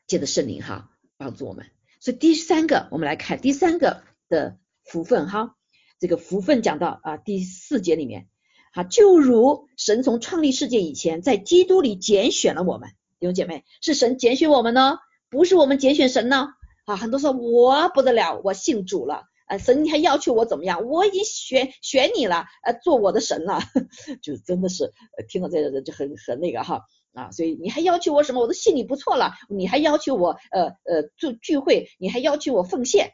[0.06, 1.70] 借着圣灵哈帮助我们。
[2.00, 5.56] 所以第三个，我们来看第三个的福分哈，
[5.98, 8.28] 这个福分讲到啊第四节里面。
[8.74, 14.98] 啊，就如神从创立世界以前，在基督里拣选了我们，弟兄姐妹，是神拣选我们呢，
[15.30, 16.48] 不是我们拣选神呢。
[16.84, 20.86] 啊，很多说我不得了，我信主了，呃，神你还要求我怎么样？
[20.86, 23.60] 我已经选选你了，呃，做我的神了，
[24.20, 24.90] 就真的是
[25.28, 26.82] 听到这个就很很那个哈
[27.14, 28.40] 啊，所以你还要求我什么？
[28.40, 33.12] 我都信你不错了，你还要求我呃呃做聚会，你还要求我奉献。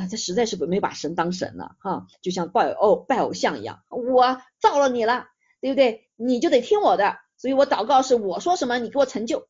[0.00, 5.28] 啊，这实在是没把神当神了哈，就像拜偶拜偶像一样，我造了你了，
[5.60, 6.08] 对不对？
[6.16, 9.46] 你就得听我的，所以我祷告是我说什么，你给我成就，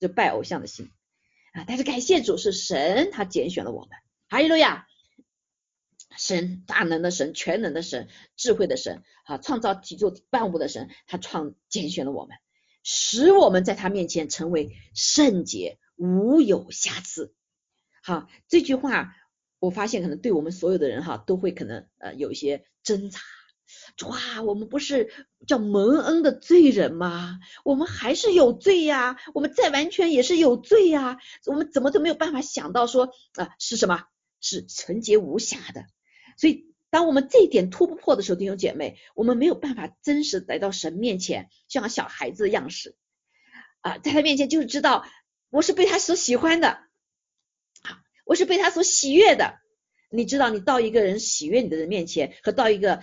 [0.00, 0.90] 就拜偶像的心
[1.52, 1.66] 啊。
[1.68, 3.90] 但是感谢主是神，他拣选了我们，
[4.30, 4.86] 哈利路亚！
[6.16, 12.38] 神大能的神，全能的神，智慧的神，啊，创造宇宙万物的神，他创拣选了我们，
[12.84, 17.34] 使我们在他面前成为圣洁，无有瑕疵。
[18.02, 19.14] 好，这句话。
[19.58, 23.18] 我发现可能对我们所有的人哈，都会可能呃有一些挣扎。
[24.06, 25.10] 哇，我们不是
[25.46, 27.38] 叫蒙恩的罪人吗？
[27.64, 31.18] 我们还是有罪呀，我们再完全也是有罪呀。
[31.46, 34.04] 我们怎么都没有办法想到说啊是什么？
[34.40, 35.84] 是纯洁无瑕的。
[36.36, 42.96] 所以当我们这一点突破的时候，弟兄姐妹，我们没有办法真实来到神面前，像小孩子的样式
[43.80, 45.04] 啊，在他面前就是知道
[45.50, 46.78] 我是被他所喜欢的。
[48.28, 49.58] 我是被他所喜悦的，
[50.10, 53.02] 你知道，你到一个人喜悦你的人面前，和到一个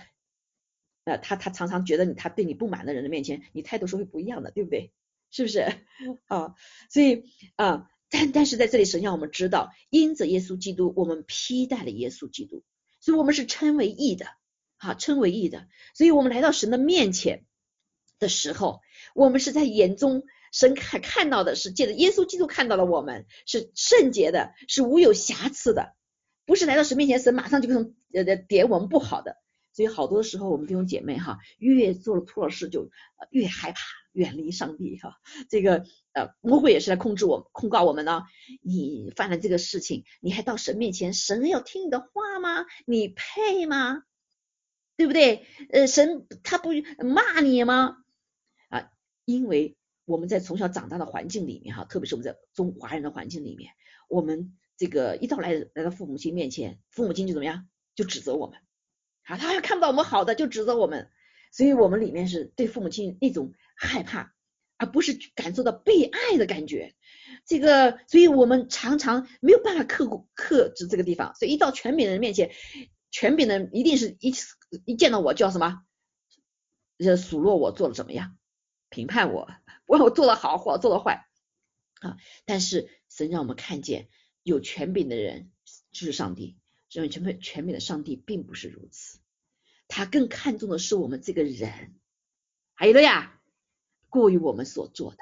[1.02, 4.92] 呃他他常常觉得你他对你不满的人的面前，你态度是会不一样的，对不对？
[5.32, 5.58] 是不是
[6.28, 6.54] 啊？
[6.90, 7.24] 所以
[7.56, 12.62] 啊，但但是在这里，神让我们知道，因着耶稣基督，我们披戴了耶稣基督，
[13.00, 14.26] 所以我们是称为义的，
[14.76, 15.66] 啊，称为义的。
[15.96, 17.44] 所以我们来到神的面前
[18.20, 18.80] 的时候，
[19.12, 20.22] 我们是在眼中。
[20.56, 25.94] 神看看到的是借着耶稣基督看到了我们是圣洁的，是无有瑕疵的，
[26.46, 29.36] 不是来到神面前，神马上就从呃呃点我们不好的。
[29.74, 32.88] 所以好多时候我们弟兄姐妹哈，越做了错事就
[33.28, 33.78] 越害怕，
[34.12, 35.18] 远离上帝哈。
[35.50, 38.22] 这个呃魔鬼也是来控制我控告我们呢。
[38.62, 42.64] 你犯了这个事情，你还到神面前，神要听你的话吗？
[42.86, 44.04] 你配吗？
[44.96, 45.46] 对不对？
[45.68, 46.70] 呃，神他不
[47.04, 47.98] 骂你吗？
[48.70, 48.88] 啊，
[49.26, 49.76] 因为。
[50.06, 53.72] 我们在从小长大的环境里面哈，特别是我们在中华人的环境里面，
[54.08, 58.58] 我们这个一到来来到父母亲面前，父母亲就怎么样，就指责我们，
[59.24, 61.10] 啊，他还看不到我们好的就指责我们，
[61.52, 64.32] 所以我们里面是对父母亲一种害怕，
[64.76, 66.94] 而不是感受到被爱的感觉。
[67.44, 72.50] 这个，所以我们常常没有办法克克制这个地方，所以一到权柄的人面前，
[73.10, 74.32] 权柄的人一定是一
[74.84, 75.82] 一见到我就要什么，
[76.98, 78.35] 呃数落我做了怎么样，
[78.96, 79.50] 评判我。
[79.86, 81.28] 我 我做的好或做的坏
[82.00, 84.08] 啊，但是神让我们看见
[84.42, 85.52] 有权柄的人
[85.92, 86.56] 就是上帝，
[86.90, 89.20] 认为权柄权柄的上帝并不是如此，
[89.86, 91.94] 他更看重的是我们这个人，
[92.74, 93.38] 还有了呀，
[94.08, 95.18] 过于我们所做的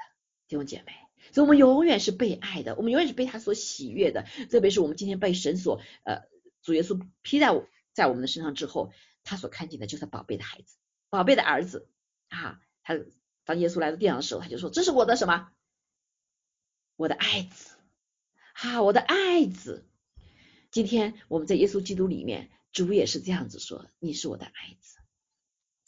[0.47, 0.93] 弟兄姐妹，
[1.33, 6.23] 所以我们永远是被爱的，我们永远是被他所喜悦的，特别是我们今天被神所呃
[6.63, 10.77] 主耶稣披在我在我们的身上之后，他所看见的就是宝贝的孩子，
[11.09, 11.87] 宝贝的儿子
[12.29, 12.95] 啊，他。
[13.45, 15.49] 当耶稣来到地上的时候，他就说：“这是我的什么？
[16.97, 17.77] 我的爱子，
[18.53, 19.87] 啊，我的爱子。”
[20.71, 24.97] 今天我们在耶稣基督里面，主也是这样子说：“你是我的爱子，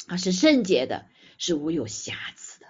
[0.06, 2.67] 啊，是圣洁的，是无有瑕疵的。”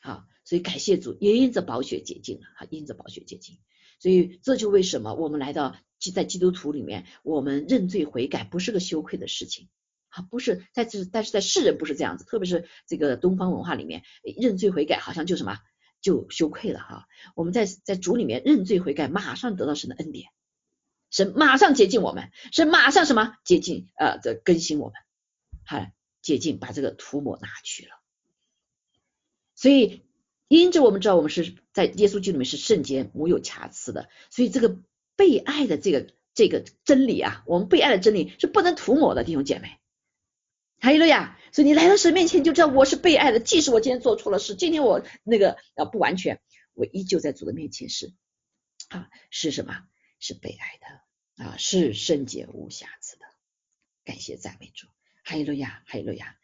[0.00, 3.60] 好，所以感谢主，也因着宝血洁净了，哈，因着宝血洁净。
[4.00, 5.76] 所以这就为什么我们来到
[6.12, 9.68] 在基督徒里面，我们认罪悔改不是个羞愧的事情。
[10.12, 15.58] 啊，不是在这，但是在世人不是这样子，特别是这个东方文化里面，认罪悔改好像就什么
[16.02, 17.06] 就羞愧了哈。
[17.34, 20.28] 我们在在主里面认罪悔改，马上得到神的恩典，
[21.10, 24.94] 神马上接近我们，神马上什么接近呃的更新我们，
[25.64, 27.92] 还洁净把这个涂抹拿去了。
[29.54, 30.02] 所以
[30.48, 34.76] 因着我们知道我们是在耶稣基督里面是圣洁无有瑕疵的，所以这个
[35.16, 39.78] 被爱的这个这个真理啊，我们被爱的真理是不能涂抹的，弟兄姐妹。
[40.82, 41.38] 哈利路亚！
[41.52, 43.38] 所以你来到神面前，就知道我是被爱的。
[43.38, 46.40] 即使我今天做错了事，今天我那个啊不完全，
[46.74, 48.12] 我依旧在主的面前是
[48.88, 49.84] 啊是什么？
[50.18, 53.24] 是被爱的啊，是圣洁无瑕疵的。
[54.04, 54.88] 感谢赞美主，
[55.22, 56.34] 哈利路亚，哈利路亚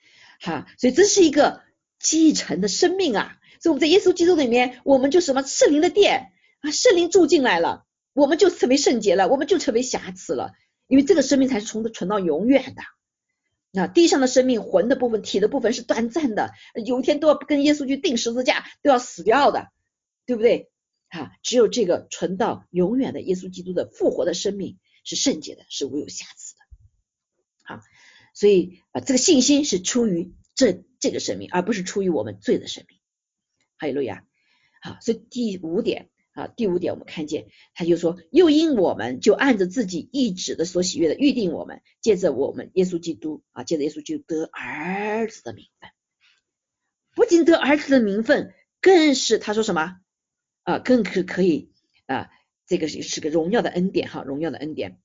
[0.40, 1.64] 哈，所以这是一个
[1.98, 3.40] 继承的生命啊。
[3.61, 10.53] 所以我们在耶稣基督里面，我们就什么圣灵的殿啊，圣灵住进来了，我们就成为圣洁了，我们就成为瑕疵了，
[10.87, 12.83] 因为这个生命才是从存到永远的。
[13.71, 16.53] 那地上的生命，魂的部分、体的部分是短暂的，
[16.87, 19.69] 有一天都要跟耶稣去钉十字架，都要死掉的，
[20.25, 20.71] 对不对？
[21.09, 26.61] 啊，只有这个存到永远的耶稣基督的复活的生命是圣洁的，是无有瑕疵的。
[27.65, 27.83] 好，
[28.35, 32.99] 所以啊，这个信心是出于这这个生命，而不是出于我们罪的生命。
[33.77, 34.25] 哈利路亚。
[34.81, 36.09] 好，所以第五点。
[36.38, 45.90] 啊，第五点，我们看见他就说，又因我们就按着自己意志的所喜悦的预定我们，借着我们耶稣基督啊，借着耶稣基督得儿子的名分，
[47.16, 49.96] 不仅得儿子的名分，更是他说什么
[50.62, 51.72] 啊，更可可以
[52.07, 52.31] 啊，
[52.68, 55.01] 这个是是个荣耀的恩典哈，荣耀的恩典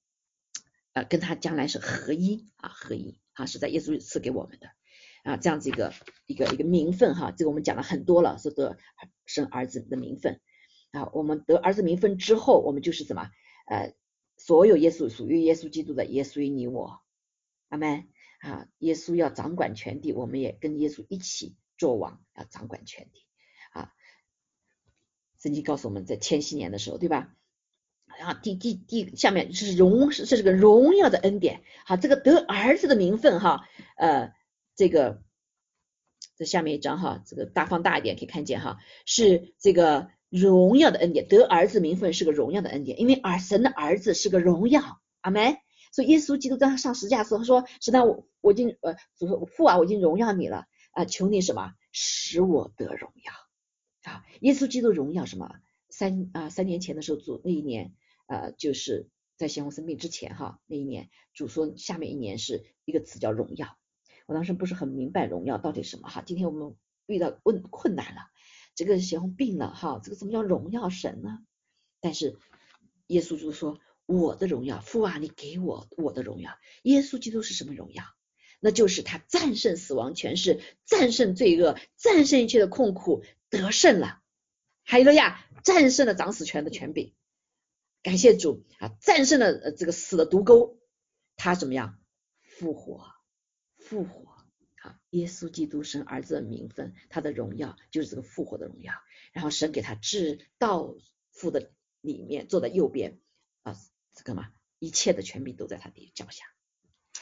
[0.92, 4.68] 啊，跟他将来是合一啊，合一啊，是在耶稣赐给我们的
[5.24, 5.96] 啊，这样子一个
[6.28, 8.78] 一个一个名分哈，这个我们讲了很多了，是得
[9.26, 10.40] 生儿子的名分。
[10.94, 13.30] 啊，我们得儿子名分之后，我们就是什么？
[13.66, 13.94] 呃，
[14.38, 17.02] 所有耶稣属于耶稣基督的，也属于你我。
[17.68, 18.08] 阿门。
[18.40, 23.26] 啊，耶稣要掌管全地，我们也跟耶稣一起做王，要掌管全地。
[23.72, 23.94] 啊，
[25.42, 27.34] 圣经告诉我们在千禧年的时候，对吧？
[28.20, 31.64] 啊第第第下面是荣，是这是个荣耀的恩典。
[31.86, 34.34] 好，这个得儿子的名分哈，呃，
[34.76, 35.24] 这个
[36.36, 38.78] 这下面一张哈，这个大放大一点可以看见哈，
[39.08, 40.12] 是这个。
[40.34, 44.82] 荣耀的恩典，得儿子名分是个荣耀的恩典，因为儿神的儿子是个荣耀，
[45.22, 45.58] 阿门。
[45.92, 54.26] 所以耶稣基督当他上十字架时候，他说：“是那我我已经呃，说父啊，我已经荣耀你了啊，求你什么使我得荣耀啊？
[54.42, 55.54] 耶稣基督荣耀什么？
[55.90, 57.94] 三啊三年前的时候主那一年
[58.26, 63.78] 呃，就是在先王生病之前哈，那一年主说下面一年是一个词叫荣耀，
[64.26, 68.22] 我当时不是很明白荣耀到底什么哈，今天我们遇到问困难了。
[68.76, 71.40] 这个时候病了哈，这个怎么叫荣耀神呢？
[72.02, 72.38] 但是
[73.08, 78.04] 耶稣就说：“我的荣耀，父啊，你给我我的荣耀。”耶稣基督是什么荣耀？
[78.60, 84.22] 那就是他战胜死亡权势，战胜罪恶，战胜一切的痛苦，得胜了。
[84.84, 87.14] 还有个呀，战胜了掌死权的权柄。
[88.02, 90.80] 感谢主啊，战胜了这个死的毒钩，
[91.36, 92.00] 他怎么样
[92.42, 93.06] 复活？
[93.78, 94.33] 复活。
[94.84, 98.94] 啊耶稣基督生儿子的名分，他的荣耀就是这个复活的荣耀。
[99.32, 100.94] 然后神给他至道
[101.32, 103.20] 父的里面坐在右边
[103.64, 103.78] 啊，
[104.14, 106.44] 这个嘛，一切的权柄都在他的脚下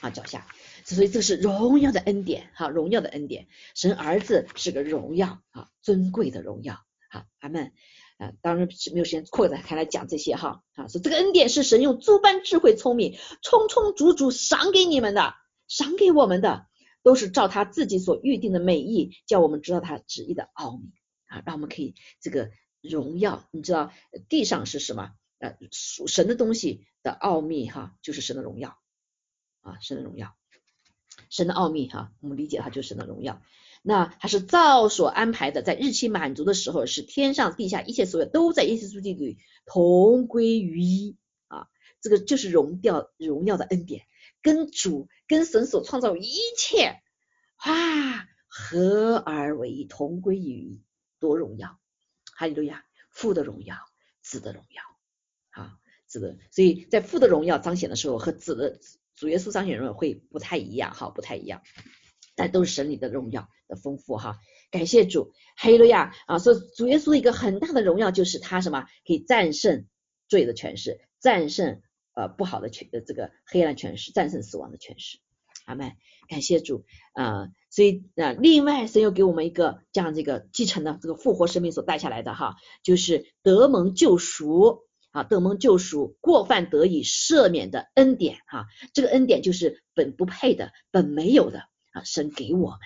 [0.02, 0.48] 啊脚下。
[0.84, 3.48] 所以这是荣耀的恩典哈，荣耀的恩典。
[3.76, 6.84] 神儿子是个荣耀啊，尊贵的荣耀。
[7.12, 7.72] 好，阿门
[8.18, 8.34] 啊。
[8.42, 10.88] 当然是没有时间扩展开来讲这些哈啊。
[10.88, 15.36] 说这个恩典是神用诸般智慧聪明，充充足足赏给你们的，
[15.68, 16.66] 赏给我们的。
[17.04, 20.92] 都是照他自己所预定的美意，叫我们知道他旨意的奥秘
[21.28, 23.48] 啊，让我们可以这个荣耀。
[23.52, 23.92] 你知道
[24.30, 25.12] 地上是什么？
[25.40, 28.78] 呃，属神的东西的奥秘哈，就是神的荣耀
[29.62, 30.36] 啊，神的荣耀，
[31.32, 33.42] 神的奥秘哈，我们理解它就是神的荣耀。
[33.82, 41.68] 那它是造所安排的，在日期满足的时候，是天上地下一切所有都在耶稣基督里同归于一啊，
[42.02, 44.04] 这个就是荣耀荣耀的恩典。
[44.42, 47.02] 跟主、跟神所创造一切，
[47.66, 50.84] 哇，合而为一，同归于一，
[51.20, 51.80] 多荣耀！
[52.36, 53.76] 哈利路亚，父的荣耀，
[54.22, 54.84] 子的荣耀，
[55.52, 55.78] 啊，
[56.08, 58.80] 子的，所以在父的荣耀彰显的时候，和子的
[59.16, 61.62] 主耶稣彰显的荣耀会不太一样，哈，不太一样，
[62.36, 64.40] 但都是神里的荣耀的丰富，哈，
[64.72, 66.40] 感谢主，哈利路亚啊！
[66.40, 69.86] 所以主耶稣一个很大的荣耀就是他什么，可以战胜
[70.28, 71.82] 罪的权势，战胜。
[72.14, 75.20] 呃，不好的权，这个黑暗权势战胜死亡的权势，
[75.66, 75.94] 阿门，
[76.28, 77.48] 感谢主啊！
[77.70, 91.60] 所以啊，另外神又给我们一个这样这个继承的这个复活生命所带下来的哈，就是得蒙救赎啊，得蒙救赎，过犯得以赦免的恩典哈，这个恩典就是本不配的，本没有的
[91.92, 92.80] 啊，神给我们，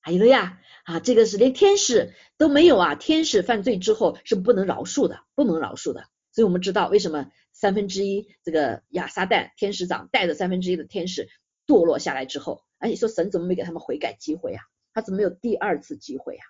[0.00, 7.30] 还有了呀啊，这个是连天使都没有啊，天使犯罪之后是不能饶恕的，不能饶恕的，所以我们知道为什么。
[7.60, 11.28] 三分之一这个亚撒旦天使长带着三分之一的天使
[11.66, 14.60] 堕落下来之后，哎，你说神怎么没给他们悔改机会呀？
[14.92, 16.44] 他怎么没有第二次机会呀？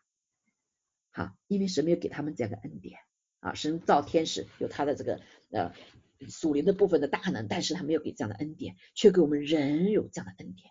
[1.10, 2.98] 好，因为神没有给他们这样的恩典
[3.40, 5.18] 啊，神造天使有他的这个
[5.50, 5.72] 呃
[6.28, 10.70] 属灵的部分的大能，但是他没有给这样的恩典，却给我们人有这样的恩典。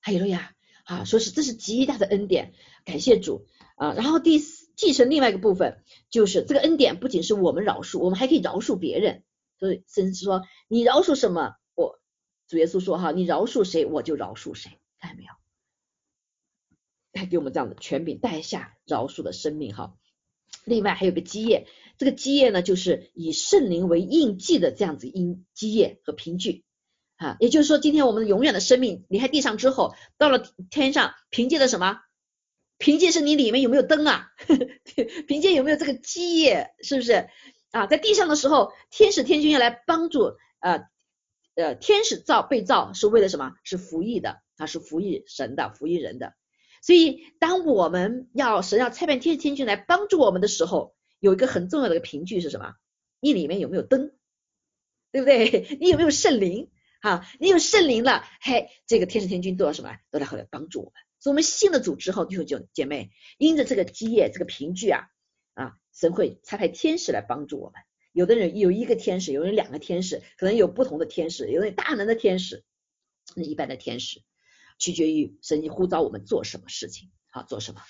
[0.00, 3.94] 还有了呀，啊，说是这是极大的恩典，感谢主啊。
[3.94, 4.59] 然后第四。
[4.80, 9.24] 继承另外一个部分，就是这个恩典不仅是我们饶恕，我们还可以饶恕别人。
[9.58, 12.00] 所以甚至说，你饶恕什么，我
[12.48, 15.30] 主耶稣说哈，你饶恕谁，我就饶恕谁，看到没有？
[17.12, 19.98] 他给我们这样的权柄，带下饶恕的生命哈。
[20.64, 21.66] 另外还有个基业，
[21.98, 26.64] 这个基业呢，就是以圣灵为印记的这样子印基业和凭据
[27.16, 27.36] 啊。
[27.38, 32.00] 也就是说，今天我们永远的生命离开地上之后，到了天上，凭借的什么？
[32.80, 34.32] 凭借是你里面有没有灯啊？
[35.28, 36.74] 凭借有没有这个基业？
[36.82, 37.28] 是不是
[37.70, 37.86] 啊？
[37.86, 40.88] 在地上的时候，天使天君要来帮助呃
[41.54, 43.52] 呃，天使造被造是为了什么？
[43.64, 46.34] 是服役的啊，是服役神的，服役人的。
[46.82, 52.72] 所以，当我们要神要差派天使天君来帮助我们的时候，有一个很重要的一个凭据是什么？
[53.20, 54.12] 你里面有没有灯？
[55.12, 55.76] 对不对？
[55.80, 56.70] 你有没有圣灵？
[57.00, 59.96] 哈，你有圣灵了，嘿，这个天使天君都要什么？
[60.10, 60.92] 都来后来帮助我们。
[61.18, 65.08] 所以，我们信了主之后，弟兄姐妹，因着这个基业、这个凭据啊
[65.54, 67.80] 啊，神会差派天使来帮助我们。
[68.12, 72.64] 有的人有一个天使，有人两个天使，可能有不同的天使，有人大能的天使，
[73.34, 74.22] 那一般的天使。
[74.78, 77.82] 取决于神呼召我们做什么事情，好做什么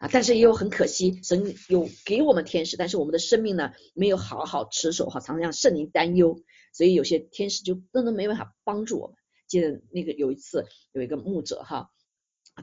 [0.00, 0.08] 啊？
[0.10, 6.42] 但是也有很可惜，神有给我们天使，但是我们的生命呢没有好好持守哈，常常让圣灵担忧，
[6.72, 9.16] 所以有些天使就真的没办法帮助我们。
[9.46, 11.90] 记得那个有一次有一个牧者哈，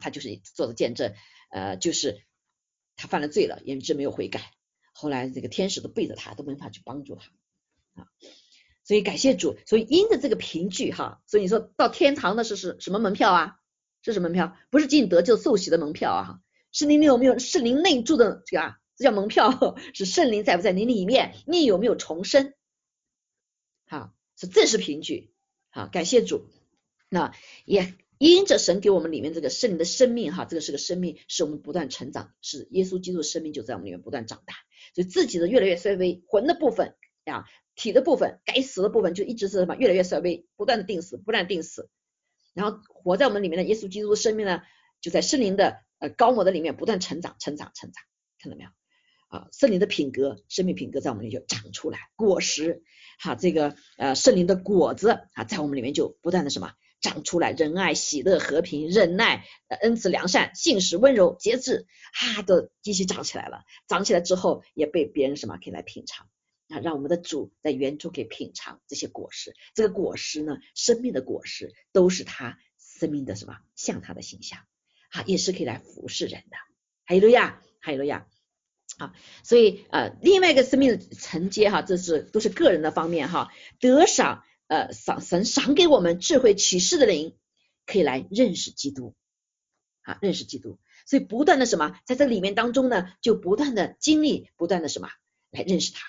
[0.01, 1.13] 他就是做的见证，
[1.51, 2.23] 呃，就是
[2.95, 4.41] 他犯了罪了，一直没有悔改，
[4.91, 8.07] 后来这个天使都背着他，都没法去帮助他啊。
[8.83, 13.59] 所以感谢主，所以因着这个凭据哈，所以你说到天堂的是是什么门票啊？
[14.03, 16.39] 是什么门票，不是进得救受洗的门票啊！
[16.77, 18.77] 圣灵里有没有圣灵内住的这个啊？
[18.95, 19.49] 这叫门票，
[19.95, 21.33] 是圣灵在不在你里面？
[21.47, 22.53] 你有没有重生？
[23.87, 25.33] 好，是这是凭据。
[25.71, 26.45] 好，感谢主。
[27.09, 27.33] 那
[27.65, 34.53] 也因着神给我们里面这个圣灵的生命哈，这个是个生命，使我们不断成长，是耶稣基督的生命就在我们里面不断长大，
[34.93, 36.93] 所以自己的越来越衰微，魂的部分
[37.25, 39.75] 啊，体的部分该死的部分就一直是什么？
[39.77, 41.89] 越来越衰微，不断的定死，不断定死。
[42.53, 44.61] 然后活在我们里面的耶稣基督的生命呢，
[45.01, 48.03] 就在圣灵的呃高模的里面不断成长、成长、成长，
[48.39, 48.69] 看到没有？
[49.29, 52.83] 啊，圣灵的品格、生命品格在我们里面就长出来，果实，
[53.19, 56.71] 哈，这个呃圣灵的果子啊，在我们里面就不断的什么
[57.01, 59.43] 长出来，仁爱、喜乐、和平、忍耐、
[59.81, 63.63] 恩慈、良善、信实、温柔、节制，啊，都继续长起来了。
[63.87, 66.29] 长起来之后，也被别人什么可以来品尝。
[66.69, 69.53] 啊，让我们的主在园中给品尝这些果实。
[69.73, 73.57] 这个果实呢，生命的果实都是他生命的什么？
[73.75, 74.59] 像他的形象，
[75.17, 76.57] 啊，也是可以来服侍人的。
[77.05, 78.27] 还有路亚，还有路亚。
[78.97, 79.13] 啊，
[79.43, 83.51] 所以呃，另外一个生命的承接哈，这是都是个人的方面哈。
[83.79, 87.35] 得赏呃赏神赏给我们智慧启示的灵，
[87.85, 89.13] 可以来认识基督，
[90.01, 90.79] 啊，认识基督。
[91.05, 95.09] 所以不断的什么，在这里面当中呢，就不断的经历，不断的什么
[95.51, 96.01] 来认识他。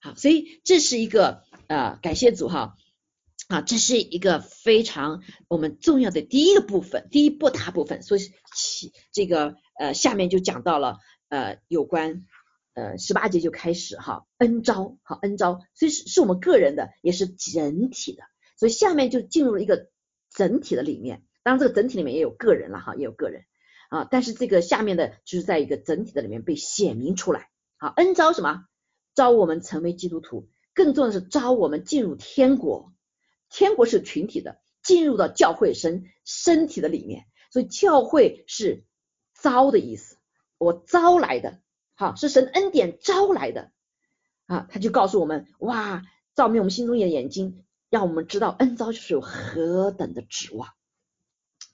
[0.00, 2.76] 好，所以这是一个呃感谢组哈
[3.48, 8.02] 啊，这是一个非常我们重要的第一个部分，第一步大部分。
[8.02, 8.20] 所以
[8.56, 10.96] 其这个呃下面就讲到了
[11.28, 12.24] 呃有关
[12.72, 18.22] 呃十八节就开始哈恩招好恩招，所以是是我们个人的，也是整体的。
[18.56, 19.90] 所以下面就进入了一个
[20.30, 23.42] 整体的里面，当然这个整体里面也有个人了哈，也有个人
[23.90, 27.50] 啊，但是这个下面的就是在一个整体的里面被显明出来。
[27.76, 28.64] 好，恩招什么？
[29.14, 32.93] 招我们成为基督徒，更重要的是招我们进入天国。
[33.54, 38.82] 天国是群体的，进入到教会神身体的里面，所以教会是
[39.40, 40.16] 招的意思，
[40.58, 41.60] 我招来的，
[41.94, 43.70] 好是神恩典招来的
[44.46, 44.66] 啊。
[44.68, 46.02] 他就告诉我们，哇，
[46.34, 50.70] 照明我们心中的眼睛，让我们知道恩招就是有何等的指望。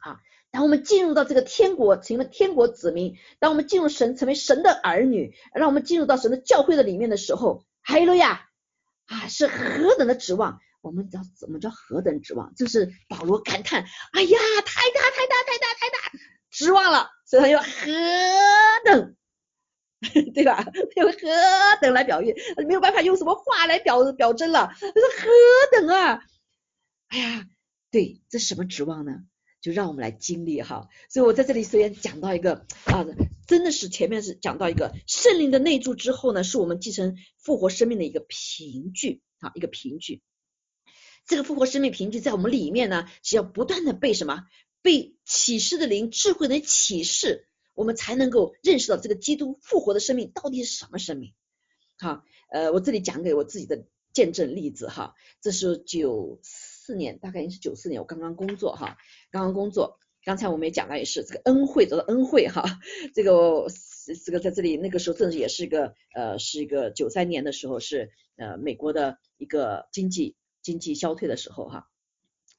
[0.00, 0.20] 啊，
[0.50, 8.50] 当我们进入到这个天国，成为天国子民；当我们进入神，成为神的儿女，让我们进入到神的教会的里面的时候，哈利路亚
[9.06, 10.60] 啊，是何等的指望！
[10.80, 12.54] 我们叫怎么叫何等指望？
[12.54, 16.18] 就是保罗感叹：哎呀，太大太大太大太大
[16.50, 17.08] 指望了！
[17.26, 17.66] 所以他用何
[18.84, 19.16] 等，
[20.34, 20.64] 对吧？
[20.96, 21.18] 用何
[21.80, 22.34] 等来表喻，
[22.66, 24.72] 没有办法用什么话来表表征了。
[24.72, 26.22] 他说何等啊！
[27.08, 27.46] 哎呀，
[27.90, 29.12] 对，这什么指望呢？
[29.60, 33.04] 就让我们来经历哈，所以我在这里虽然讲到一个啊，
[33.46, 40.22] 真的是前面是讲到一个圣灵的内住之后呢，是我们继承复活生命的一个凭据啊，一个凭据。
[41.26, 44.44] 这个复活生命凭据在我们里面呢，是要不断的被什么？
[44.82, 51.32] 被启示的灵、智慧的启示，我们才能够认识到这个基督复活的生命到底是什么生命。
[51.98, 56.40] 好，呃，我这里讲给我自己的见证例子哈，这是九。
[56.82, 58.98] 四年，大概也是九四年，我刚刚工作哈，
[59.30, 60.00] 刚刚工作。
[60.24, 62.80] 刚才我们也讲了，也是这个恩惠，得到恩惠哈。
[63.14, 63.68] 这个
[64.24, 70.34] 这个在这里，那个时候正是也是一个呃，是一个九三年的时候，是呃美国的一个经济
[70.70, 71.88] 经济消退的时候哈，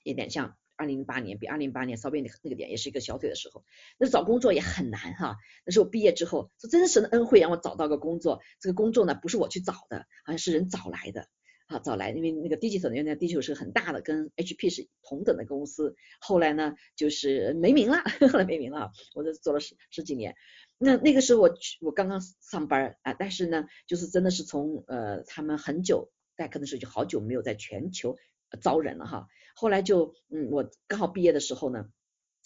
[0.03, 3.63] 有点像二零零八年比二零零八年稍微那个点也是一个小腿的时候，
[3.97, 5.37] 那找工作也很难哈。
[5.65, 11.27] 那时候毕业之后，是真实的恩惠让我找到个工作，这个工作呢不是我去找的，好像是人找来的。
[11.67, 15.95] 啊，找来，因为那个 digital 原来 dg 是很大的，跟 HP 是同等的公司。
[16.19, 18.91] 后来呢，就是没名了， 后来没名了。
[19.15, 20.35] 我这做了十十几年。
[20.77, 21.49] 那那个时候我
[21.79, 26.11] 我刚刚上班啊，但是呢，就是真的是从呃他们很久，
[26.41, 28.17] 大可能是就好久没有在全球
[28.61, 29.27] 招人了哈。
[29.55, 31.89] 后来就嗯，我刚好毕业的时候呢，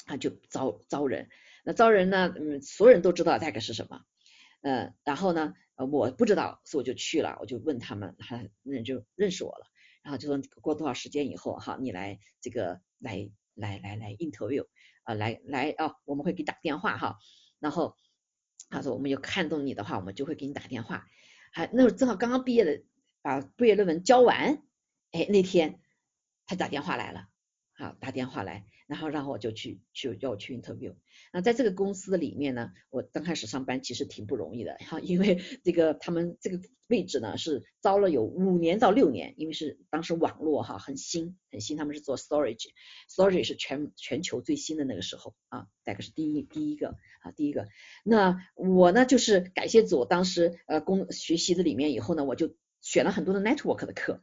[0.06, 1.30] 啊就招招人。
[1.64, 4.02] 那招人呢，嗯，所有人都知道大概是什么，
[4.62, 5.54] 呃，然后呢。
[5.78, 9.68] 我不知道，所以我就去了，我就问他们，他那人就认识我了，
[10.04, 14.66] 然后就说过多少时间以后哈，你来这个来来来来 interview
[15.04, 17.18] 啊，来来啊，我们会给你打电话哈，
[17.60, 17.98] 然后
[18.70, 21.06] 他说我们有看中你的话，我们就会给你打电话，
[21.52, 22.82] 还那时候正好刚刚毕业的，
[23.26, 24.62] 把毕业论文交完，
[25.10, 25.80] 哎，那天
[26.46, 27.28] 他打电话来了，
[27.74, 28.68] 好打电话来。
[28.88, 30.94] 然后让我就去去要去 interview，
[31.34, 46.90] 那在这个公司里面呢，我刚开始上班其实挺不容易的哈，因为这个他们这个位置呢是招了有五年到六年，因为是当时网络哈很新很新，他们是做 storage，storage 是全全球最新的那个时候啊，大概是第一第一个
[47.22, 47.68] 啊第一个，
[48.04, 52.56] 那我呢就是感谢组当时呃工学习的里面以后呢，我就
[52.86, 54.22] 选了很多的 network 的课。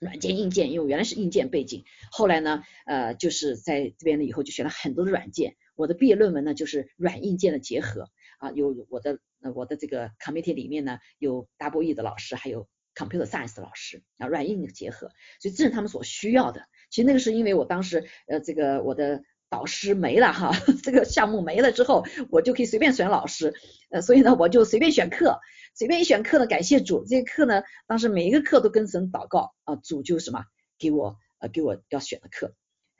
[0.00, 5.56] 软件硬件，因为我原来是硬件背景，后来呢，呃，就是在这边呢以后就选了很多的软件。
[5.76, 9.20] 我的毕业论文呢就是软硬件的结合啊，有我的
[9.54, 16.66] 我的这个 committee 里面呢有 double E 的老师，还有 computer science 的老师啊，软硬结合，所以这是他们所需要的。
[16.90, 23.54] 其实那个是因为我当时呃这个我的导师没了哈， 这个项目没了之后，我就可以随便选老师，
[23.90, 25.40] 呃，所以呢我就随便选课。
[25.76, 30.44] 随便一选课呢，感谢主，这些课呢，当时每一个课都跟神祷告啊，主就什么
[30.78, 32.54] 给我呃给我要选的课，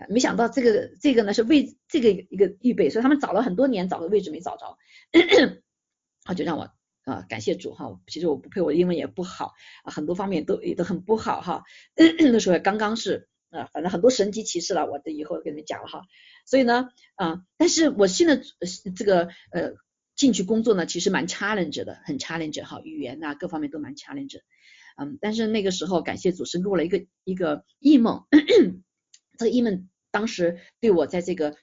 [0.08, 4.76] 没想到这个这个呢是为这个一个预备，所以他们找了很多年找个位置没找着，
[6.24, 6.68] 他 就让我
[7.04, 9.52] 啊感谢主哈，其实我不配，我英文也不好
[9.84, 11.62] 啊，很多方面都也都很不好哈，
[11.94, 16.02] 那时候刚刚是啊，反正很多神级骑士了，我的以后跟你们讲了哈，
[16.44, 18.40] 所以呢啊，但是我现在
[18.94, 19.74] 这个呃。
[20.16, 24.38] 进去工作呢，其实蛮 challenge 的，很 challenge 哈，语言呐各方面都蛮 challenge。
[24.96, 28.24] 嗯，但是那个时候感谢主是落了一个一个异梦，
[29.36, 31.56] 这个异梦当时对我在这个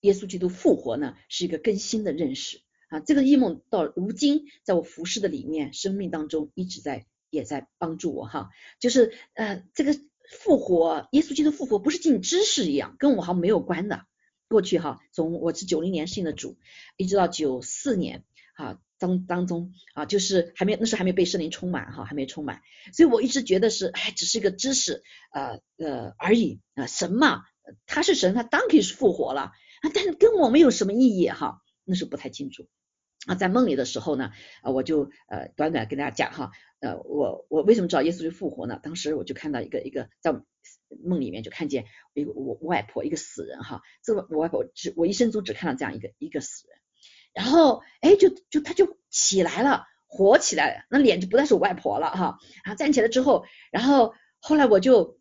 [0.00, 3.00] 耶稣基督复活呢是一个更新的认识啊。
[3.00, 8.48] 这个异梦到如今在我服侍的里面生命当中一直在也在帮助我哈，
[8.80, 9.94] 就是呃这个
[10.30, 14.04] 复活耶稣基督复活不是进知识一样，跟我好像没有关的。
[14.48, 16.58] 过去哈，从我是九零年信的主，
[16.98, 22.60] 一直到九四年啊当当中啊，就是还没那时候还没被圣灵充满哈，还没充满，
[22.92, 25.02] 所以我一直觉得是哎，只是一个知识
[25.32, 27.44] 呃呃而已啊，神嘛，
[27.86, 32.66] 他是神，他当可以是复活了啊，但是跟我没有什么意义哈，那是不太清楚。
[33.26, 36.50] 啊，在梦里的时候呢，啊我就呃短短跟大家讲哈，
[36.80, 38.78] 呃我我为什么知道耶稣是复活呢？
[38.82, 40.40] 当时我就看到一个一个在。
[41.02, 46.76] 梦里面就看见一个我外婆一个死人哈，这个我外婆只我一生中只看到这样一个一个死人，
[47.32, 55.18] 然后哎就就他就起来了，活起来了，那脸就不再是我外婆了哈，然后站起来之后，然后后来我就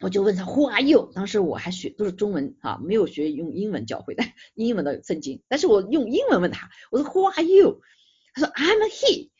[0.00, 1.10] 我就问他 Who are you？
[1.14, 4.24] 当时我还学都是中文啊，没有学用英文教会的
[4.54, 7.80] 英文的圣经，但是我用英文问他，我说 Who are you？
[8.34, 9.30] 他说 I'm he。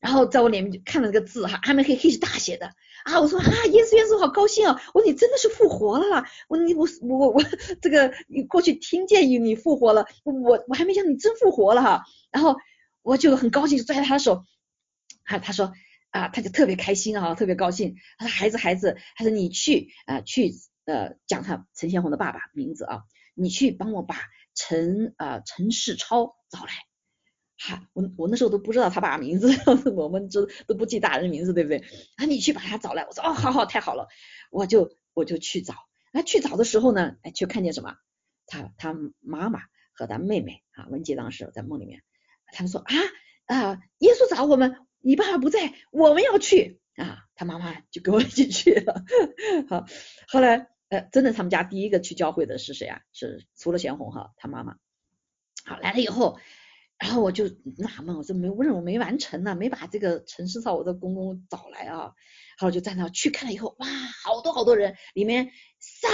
[0.00, 7.40] 然后在我脸面就看了那个字哈，，I'm He，He 是大写的啊，我说啊，耶稣耶稣好高兴啊，我说你真的是复活了啦，我你我我我
[7.80, 12.02] 这个你过去听见你复活了，我我还没想你真复活了哈，
[12.32, 12.56] 然后
[13.02, 14.44] 我就很高兴拽着他的手，
[15.22, 15.72] 哈他说
[16.12, 20.52] 啊他就特别开心啊，特别高兴，他说孩子孩子，他说你去啊去
[20.84, 23.02] 呃讲他陈先红的爸爸名字啊，
[23.34, 24.16] 你去帮我把
[24.54, 26.72] 陈啊陈世超找来。
[27.58, 29.48] 哈，我我那时候都不知道他爸名字，
[29.94, 31.78] 我们都都不记大人名字，对不对？
[32.16, 34.08] 啊，你去把他找来，我说哦，好好，太好了，
[34.50, 35.74] 我就我就去找。
[36.12, 37.94] 那去找的时候呢，哎，却看见什么？
[38.46, 39.60] 他他妈妈
[39.94, 42.02] 和他妹妹啊，文杰当时在梦里面，
[42.52, 42.94] 他们说啊
[43.46, 47.26] 啊，耶稣找我们，你爸爸不在，我们要去啊。
[47.34, 49.04] 他妈妈就跟我一起去了。
[49.68, 49.84] 好，
[50.28, 53.00] 后来呃，真的他们家第一个去教会的是谁啊？
[53.12, 54.76] 是除了贤红哈，他妈妈。
[55.64, 56.38] 好，来了以后。
[56.98, 57.48] 然后我就
[57.78, 62.14] 纳闷，我说没任务没完成呢，没把这个陈世超我的公公找来啊。
[62.58, 63.88] 然后就站那去看了以后，哇，
[64.22, 65.50] 好多好多人，里面
[65.80, 66.10] 上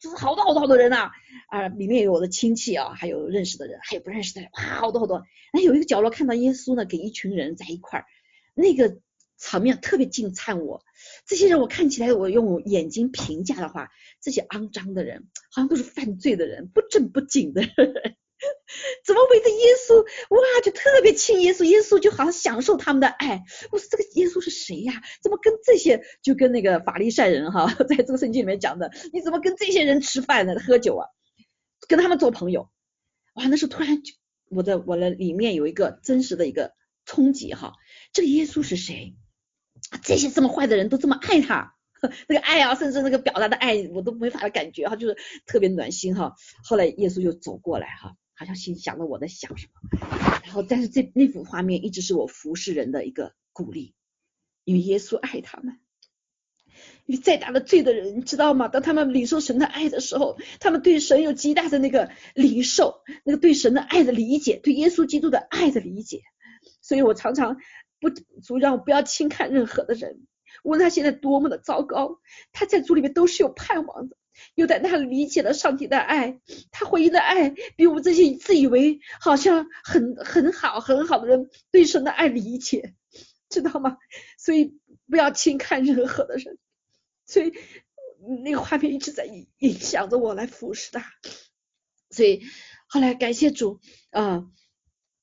[0.00, 1.10] 就是好多好多好多人呐
[1.48, 5.24] 啊，里面有我的亲戚啊，还有认识的人，还有不认识的人，哇，好多好多。
[5.52, 8.06] 那有一个角落看到耶稣呢，给一群人在一块儿，
[8.54, 8.98] 那个
[9.38, 10.84] 场面特别惊灿我。
[11.26, 13.88] 这些人我看起来，我用眼睛评价的话，
[14.20, 18.16] 这些肮脏的人，好像都是犯罪的人，不正不紧的人，
[19.04, 20.02] 怎么围着耶稣？
[20.02, 23.42] 哇，就特别亲耶稣，耶稣就好像享受他们的爱。
[23.72, 25.02] 我说这个耶稣是谁呀？
[25.22, 30.54] 怎么跟这些就跟那个法利赛人哈， 在这个圣经里面讲的，你怎么跟这些人吃饭呢？
[30.64, 31.08] 喝酒啊，
[31.88, 32.70] 跟他们做朋友？
[33.34, 34.14] 哇，那时候突然就
[34.50, 36.72] 我的我的里面有一个真实的一个
[37.06, 37.74] 冲击哈，
[38.12, 39.14] 这个耶稣是谁？
[40.02, 41.74] 这些这么坏的人都这么爱他，
[42.28, 45.16] 那个爱啊，甚至那个表达的爱我都没法的感觉哈，就是
[45.46, 46.34] 特别暖心哈。
[46.64, 49.98] 后来耶稣就走过来哈，好像心想着我在想什么，
[50.44, 53.94] 然后但是这那幅画面一直是我服侍人的一个鼓励，
[54.62, 55.80] 因为耶稣爱他们。
[57.06, 58.68] 因为再大的罪的人，你知道吗？
[58.68, 66.22] 当他们领受神的爱的时候，他们对神有极大的那个领受，那个对神的爱的理解，对耶稣基督的爱的理解。
[66.80, 67.56] 所以我常常
[67.98, 70.20] 不主让我不要轻看任何的人，
[70.62, 72.20] 无论他现在多么的糟糕，
[72.52, 74.16] 他在主里面都是有盼望的。
[74.54, 82.94] 又在那理解了上帝的爱，他回应的爱比我们这些自以为好像很很好很好的人对神的爱理解，
[83.48, 83.98] 知道吗？
[84.36, 84.78] 所以
[85.08, 86.58] 不要轻看任何的人。
[87.26, 87.52] 所以
[88.42, 91.04] 那个画面一直在影影响着我来服侍他，
[92.10, 92.42] 所以
[92.86, 93.80] 后来感谢主
[94.10, 94.46] 啊，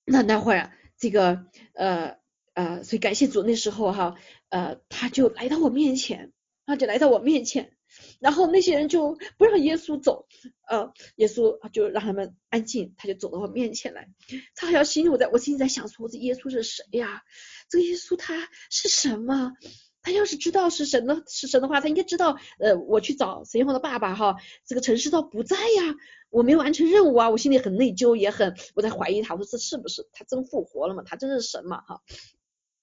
[0.06, 2.18] 那那会儿这个呃
[2.54, 4.16] 呃，所以感谢主那时候哈
[4.50, 6.32] 呃他就来到我面前，
[6.66, 7.75] 他就来到我面前，
[8.20, 10.28] 然后那些人就不让耶稣走，
[10.68, 14.10] 呃耶稣就让他们安静，他就走到我面前来，
[14.56, 17.24] 他好像心里我在我心里在想说这耶稣是谁呀？
[17.70, 19.54] 这个耶稣他是什么？
[20.02, 25.96] 他要是知道是神的，是神的话，他应该知道，呃，我去找神仙的爸爸哈，这个陈世道不在呀，
[26.30, 31.02] 我没完成任务啊，我心里很内疚，也很，我在怀疑他，我说这是不是他真复活了吗？
[31.04, 31.82] 他真是神吗？
[31.82, 32.04] 哈，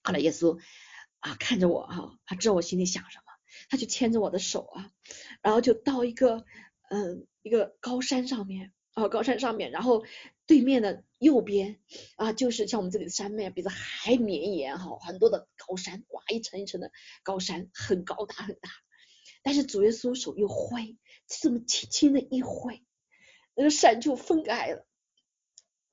[0.03, 0.59] 后来耶稣
[1.21, 3.32] 啊看着我哈，他知道我心里想什么，
[3.69, 4.91] 他就牵着我的手啊，
[5.43, 6.45] 然后就到一个
[6.91, 10.05] 嗯一个高山上面啊高山上面，然后。
[10.45, 11.79] 对面的右边
[12.17, 16.91] 啊，就是像我们这里的山脉，比这还绵延哈，很多的高山，哇，一层一层的
[17.23, 18.69] 高山，很高大很大。
[19.43, 22.83] 但是主耶稣手一挥，这么轻轻的一挥，
[23.55, 24.85] 那个山就分开了。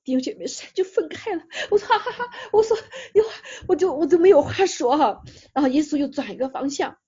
[0.04, 1.42] 弟兄姐妹，山就分开了。
[1.70, 2.76] 我说哈哈哈，我说
[3.14, 3.24] 哟，
[3.68, 5.22] 我就我就没有话说哈。
[5.54, 6.98] 然后耶稣又转一个方向，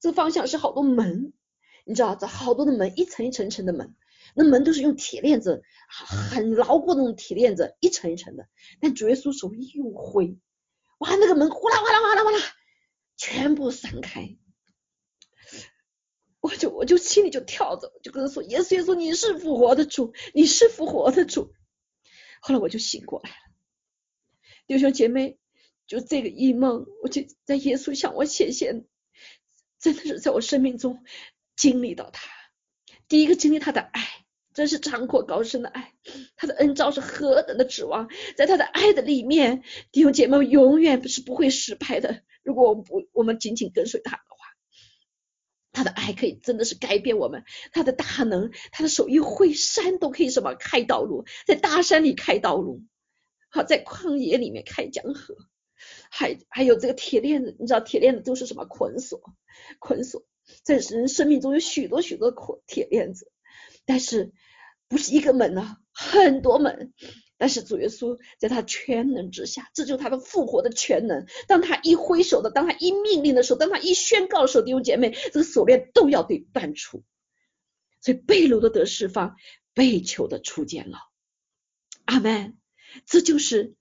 [0.00, 1.32] 这个方向是好多门，
[1.84, 3.94] 你知道这好多的门，一层一层层的门。
[4.36, 8.48] 那门都是用铁链子，很牢固那种铁链子，一层一层的。
[8.80, 10.38] 但主耶稣手一挥，
[10.98, 12.38] 哇，那个门哗啦哗啦哗啦哗啦，
[13.16, 14.36] 全部散开。
[16.40, 21.54] 我就我就心里就跳着，就跟他说：“耶稣耶稣，你是复活的主，你是复活的主。”
[22.42, 23.36] 后来我就醒过来了，
[24.66, 25.38] 弟兄姐妹，
[25.86, 28.84] 就这个异梦，我就在耶稣向我显现，
[29.92, 31.04] 真的是在我生命中
[31.56, 32.26] 经历到他，
[33.06, 34.02] 第一个经历他的爱。
[34.54, 35.94] 真是长阔高深的爱，
[36.36, 42.22] 他的恩召是何等的指望，在他的爱的里面，弟兄姐妹永远是不会失败的。
[42.44, 44.46] 如果我们不，我们紧紧跟随他的话，
[45.72, 50.54] 他的爱可以真的是改变我们，他的大能，他的手一挥，山都可以什么？
[50.54, 52.84] 开道路，在大山里开道路，
[53.50, 55.34] 好在旷野里面开江河，
[56.16, 59.20] 还还有这个铁链子，你知道铁链子都是什么捆锁？
[59.80, 60.24] 捆锁，
[60.62, 63.32] 在人生命中有许多许多捆铁链子。
[63.84, 64.32] 但是
[64.86, 66.94] 不是一个门呢，很多门。
[67.36, 71.26] 但是主耶稣在他全能之下，这就是他的复活的全能。
[71.48, 77.02] 当他一挥手的，当他一命令的时候，当他一宣告的时候，弟兄姐妹，这个锁链都要被断除。
[78.00, 79.34] 所以被掳的得释放，
[79.74, 80.98] 被囚的出监牢。
[82.04, 82.56] 阿门。
[83.04, 83.74] 这就是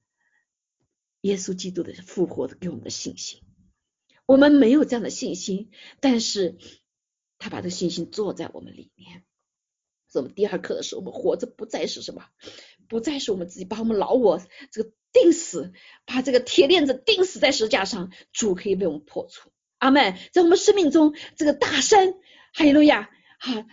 [1.23, 3.41] 耶稣基督的复活给我们的信心。
[4.25, 5.69] 我们没有这样的信心，
[5.99, 6.57] 但是
[7.37, 9.23] 他把这个信心做在我们里面。
[10.13, 12.25] 我们第二课的时候，我们活着不再是什么，
[12.87, 14.39] 不再是我们自己把我们老我
[14.71, 15.73] 这个钉死，
[16.05, 19.51] 把这个铁链子钉死在石架上，主可以为我们破除。
[19.79, 20.15] 阿门。
[20.31, 22.13] 在我们生命中，这个大山，
[22.53, 23.09] 哈利路亚，
[23.39, 23.65] 哈，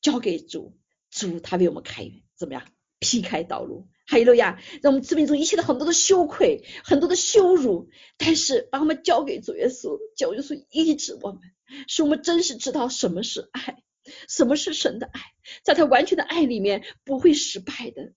[0.00, 0.78] 交给主，
[1.10, 2.64] 主他为我们开，怎么样，
[3.00, 4.60] 劈开道路，哈利路亚。
[4.82, 7.88] 让我们生命中一切的很多的羞愧，很多的羞辱，
[8.18, 11.40] 但是把我们交给主耶稣，叫耶稣医治我们，
[11.86, 13.82] 使我们真实知道什么是爱。
[14.28, 15.20] 什么是神的爱？
[15.62, 18.14] 在他完全的爱里面不会失败的，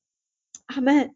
[0.65, 1.13] 阿门，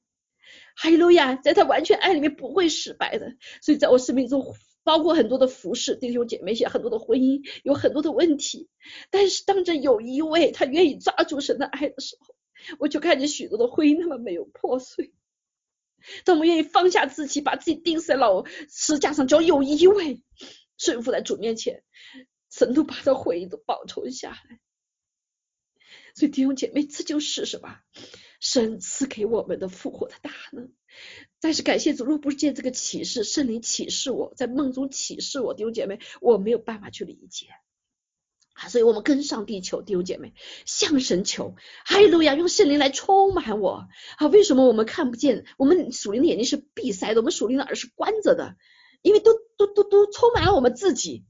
[0.75, 3.33] 哈利路亚，在他完全爱里面不会失败的。
[3.61, 4.53] 所以在我生命中，
[4.83, 8.67] 包括很多的服饰，弟兄姐妹，写很多的婚姻，有很多的问题。
[9.09, 12.35] 但是当着有一位他愿意抓住神的爱的时候，
[12.79, 15.13] 我就看见许多的婚姻他们没有破碎。
[16.25, 20.21] 但我们愿意放下自己，把自己钉死在老石架上，只要有一位
[20.77, 21.83] 顺服在主面前，
[22.49, 24.59] 神都把这回忆都保存下来。
[26.13, 27.79] 所以弟兄姐妹，这就是什么？
[28.39, 30.71] 神赐给我们的复活的大能。
[31.39, 37.47] 但是感谢主，若不是借这个启示，圣灵启示我在梦中启示我，弟兄姐妹，我没有办法去理解。
[38.57, 40.33] 啊，所以我们跟上地球，弟兄姐妹，
[40.65, 41.55] 向神求，
[41.85, 43.87] 哈利路亚，用圣灵来充满我。
[44.17, 45.45] 啊，为什么我们看不见？
[45.57, 48.55] 我们属灵的眼睛是闭塞的，我们属灵的耳是关着的，
[49.03, 51.23] 因为都都都都充满了我们自己。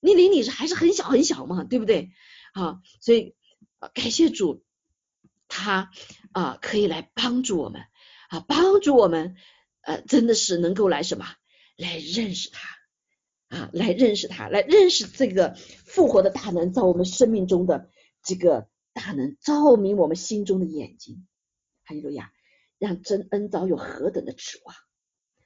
[0.00, 2.12] 你离你是还是很小很小嘛，对不对？
[2.54, 3.34] 啊，所以
[3.78, 4.62] 啊感谢主，
[5.48, 5.90] 他
[6.32, 7.82] 啊可以来帮助我们，
[8.30, 9.36] 啊帮助我们，
[9.82, 11.26] 呃，真的是能够来什么，
[11.76, 12.68] 来认识他。
[13.54, 17.88] 啊，来认识他，来认识这个复活的大能，在我们生命中的
[18.22, 21.26] 这个大能，照明我们心中的眼睛。
[21.84, 22.32] 哈利路亚，
[22.78, 24.74] 让真恩早有何等的指望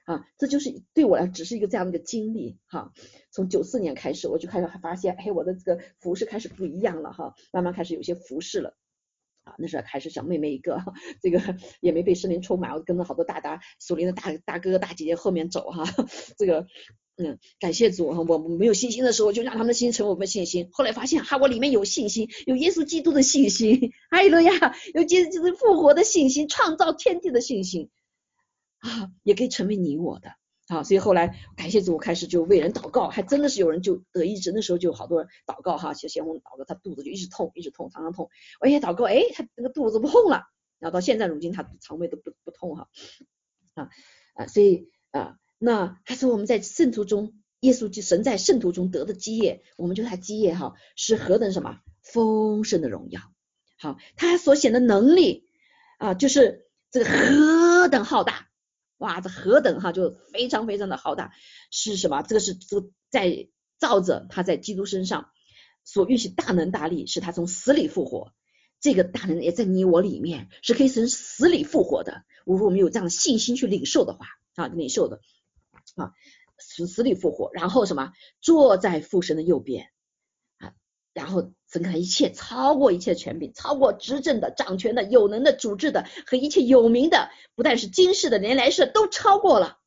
[0.04, 0.26] 啊！
[0.38, 2.92] 这就是对我来只是一个这样的一个经历哈。
[3.30, 8.76] 从九四年开始，我就开始发现，哎，我的这个服饰开始不一样了哈，慢慢开始有些服饰了
[9.56, 10.82] 那时候还是小妹妹一个，
[11.22, 11.40] 这个
[11.80, 15.84] 也没被森林充满，我跟着好多大大属灵的大大哥哥大姐姐后面走哈，
[16.36, 16.66] 这个。
[17.20, 20.68] 嗯，感谢主哈，我没有信心的时候，就让他们的心成为我们的信心。
[20.70, 24.52] 后来发现哈，我里面有信心，有耶稣基督的信心，哈利路亚，
[24.94, 27.90] 有耶稣基督复活的信心，创造天地的信心
[28.78, 30.30] 啊，也可以成为你我的
[30.68, 30.82] 啊。
[30.82, 34.52] 所以后来感谢主，开始就为人祷告，还真的是有人就得医治。
[34.52, 38.30] 那时候就好多人祷告哈，像贤红祷告，他肚子就一直痛，一直痛，常常痛。
[38.60, 40.44] 我也祷告，哎，他那个肚子不痛了，
[40.78, 42.88] 然后到现在如今他肠胃都不不痛哈
[43.74, 43.88] 啊
[44.34, 45.36] 啊，所以啊。
[45.60, 53.20] 那还是我们在圣徒中，耶稣就神在圣徒中得的基业，我们就是他基业哈，是何等什么丰盛的荣耀。
[53.76, 55.48] 好，他所显的能力
[55.98, 58.47] 啊，就是这个何等浩大，
[58.98, 61.32] 哇，这何等哈，就非常非常的浩大，
[61.70, 62.22] 是什么？
[62.22, 65.30] 这个是这个在照着他在基督身上
[65.84, 68.32] 所运行大能大力，使他从死里复活。
[68.80, 72.24] 这个大能也在你我里面，是可以从死里复活的。
[72.44, 75.20] 如果我们有这样的信心去领受的话啊，领受的。
[75.96, 76.12] 啊，
[76.58, 79.90] 死死里复活，然后什么坐在父神的右边，
[81.18, 89.78] 然后整个一切超过一切权柄，超过执政的、掌权的、有能的、主治的和一切有名的，不但是今世的，连来世都超过了。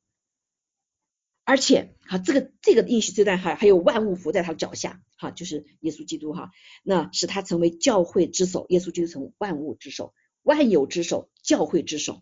[1.45, 6.51] 而且啊，这个这个应许这段还还有万物伏在他脚下，哈，就是耶稣基督哈，
[6.83, 10.13] 那使他成为教会之首，耶稣基督成为万物之首、
[10.43, 12.21] 万有之首、教会之首。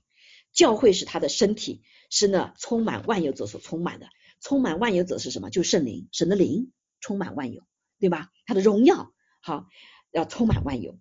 [0.52, 4.08] 教会是他的身体，是呢充满万有者所充满的。
[4.42, 5.50] 充满万有者是什么？
[5.50, 7.62] 就是圣灵，神的灵充满万有，
[8.00, 8.30] 对吧？
[8.46, 9.68] 他的荣耀好
[10.12, 10.98] 要充满万有，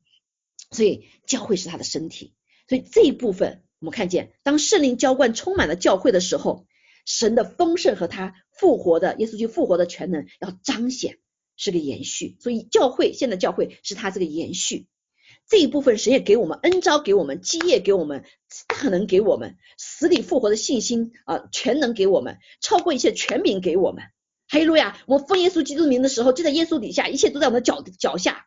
[0.70, 2.34] 所以教会是他的身体。
[2.68, 6.66] 所以这一部分我们看见，当圣灵浇灌充满了教会的时候，
[7.07, 11.18] 神的丰盛和他复活的耶稣基督复活的全能要彰显，
[11.57, 12.36] 是个延续。
[12.40, 14.86] 所以教会现在教会是他这个延续。
[15.46, 18.24] 这一部分神也给我们恩招，给我们基业，给我们
[18.66, 24.05] 大能，给我们死里复活的信心啊，全能给我们，超过一切权柄给我们。
[24.49, 24.99] 哈利路亚！
[25.07, 28.46] 我们奉耶稣基督名的时候，就在耶稣底下，一切都在我们的脚脚下。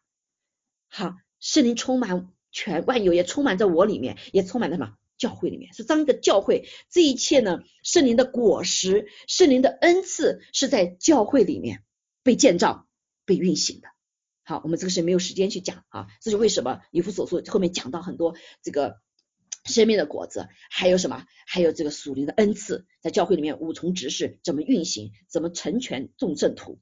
[0.90, 5.72] 好，圣灵充满全万有，也充满在我里面，也充满在什么教会里面？
[5.74, 11.84] 是当一个教会，这一切呢，圣灵的果实，圣灵的恩赐是在教会里面
[12.24, 12.88] 被建造、
[13.24, 13.88] 被运行的。
[14.44, 18.98] 好，我们这个是没有时间去讲啊，这就为什么以弗所说后面讲到很多这个
[19.66, 26.80] 生命的果子，还有什么，还有这个属灵的恩赐，在教会里面五重执事怎么运行，怎么成全众圣徒。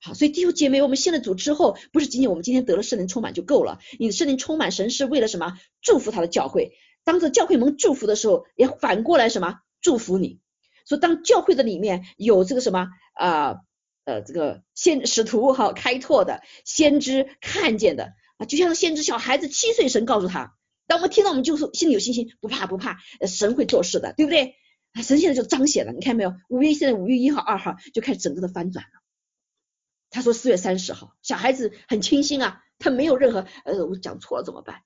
[0.00, 5.58] 好，所以弟兄姐妹，我们信了主之后，不是仅仅我们今天得了圣灵充满就够了，你的圣灵充满神是为了什么？
[5.82, 6.72] 祝福他的教会，
[7.04, 9.60] 当着教会门祝福的时候，也反过来什么？
[9.80, 10.40] 祝福你。
[10.86, 13.56] 所以当教会的里面有这个什么啊？
[14.04, 20.56] 呃，这个先使徒哈开拓的先知看见的啊，就像先知小孩子七岁，神告诉他，
[20.90, 24.56] 当我们听到，我们就是心里有信心，不怕不怕，神会做事的，对不对？
[25.04, 26.34] 神现在就彰显了，你看没有？
[26.48, 29.00] 五月现在五月一号、二号就开始整个的翻转了。
[30.10, 34.82] 他说四月三十号，小孩子很清新啊，他没有任何呃，我讲错了怎么办？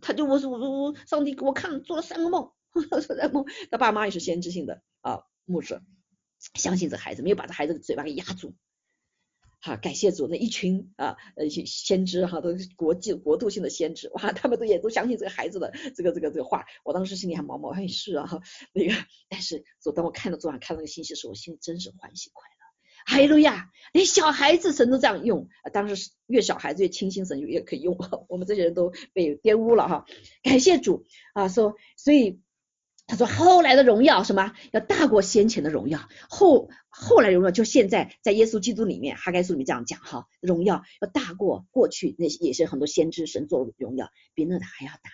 [0.00, 2.52] 他就我说我我上帝给我看做了三个梦，
[3.02, 5.82] 三个梦，他爸妈也是先知性的啊，牧师。
[6.54, 8.54] 相信这孩子，没有把这孩子的嘴巴给压住。
[9.60, 16.64] 好，感谢主，那一群啊，呃，先知哈，都是国际国度性的先知，哇，他们都也都相信这个孩子的这个这个这个话。
[16.84, 18.28] 我当时心里还毛毛，哎，是啊，
[18.72, 18.94] 那个，
[19.28, 22.56] 但是，昨当我看到昨晚看到那个信息的时候，我心里真是欢喜快乐。
[23.08, 27.96] 哈利路亚，连小孩子神都这样用啊，当时越小孩子越清新，神就越可以用。
[28.28, 30.06] 我们这些人都被玷污了哈。
[30.42, 32.40] 感谢主啊，说，所以
[33.06, 45.10] 他说后来的荣耀什么要大过先前的荣耀，后后来荣耀就现在在耶稣基督里面，哈该书里面这样讲哈，荣耀要大过过去那些也是很多先知神做荣耀，比那的还要大。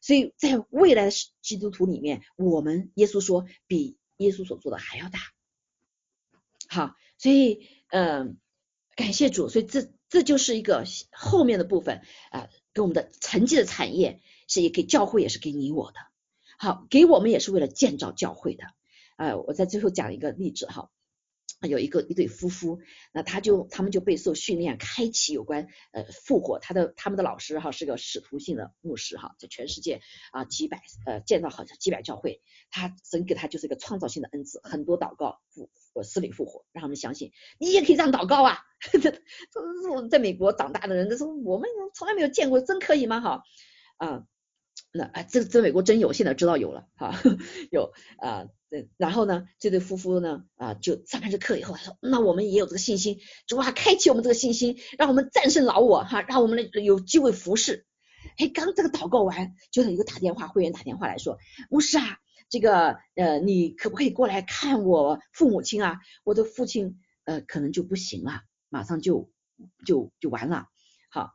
[0.00, 1.10] 所以在未来的
[1.42, 5.18] 基督徒里面，我们耶稣说比耶稣所做的还要大。
[6.68, 8.38] 好，所以嗯，
[8.94, 15.98] 感谢主，所以这这就是一个后面的部分啊，给我们的成绩的产业是也给教会，也是给你我的。
[16.58, 18.64] 好，给我们也是为了建造教会的。
[19.16, 20.90] 呃，我在最后讲一个例子哈，
[21.62, 22.80] 有一个一对夫妇，
[23.12, 26.58] 那他就他们就被受训练，开启有关呃复活。
[26.58, 30.02] 他的他们的老师哈是个使徒性的牧师哈，在全世界
[30.32, 35.70] 啊几百呃建造好像几百教会，他神给他就是一个创造性的恩赐，很多祷告复
[36.02, 38.58] 死里复活，让他们相信你也可以这样祷告啊。
[38.92, 43.20] 这这是我们在美国长大的人，他说我们从来没有见过，真可以吗？
[43.20, 43.42] 哈
[43.96, 44.26] 啊。
[44.96, 47.12] 那啊，这这美国真有，现在知道有了哈，
[47.70, 48.46] 有啊，
[48.96, 57.86] 然后呢，这对夫妇呢啊，就上完这课以后，他说，那我们也有这个信心，主啊，开启我们这个信心，让我们战胜老我哈，让我们有机会服侍。
[58.38, 61.38] 哎，刚这个祷告完，就有一个打电话，会员打电话来说，
[61.70, 62.18] 牧师啊，
[62.48, 66.00] 这个呃，你可不可以过来看我父母亲啊？
[66.24, 69.30] 我的父亲呃，可能就不行了，马上就
[69.86, 70.66] 就就完了。
[71.08, 71.30] 好，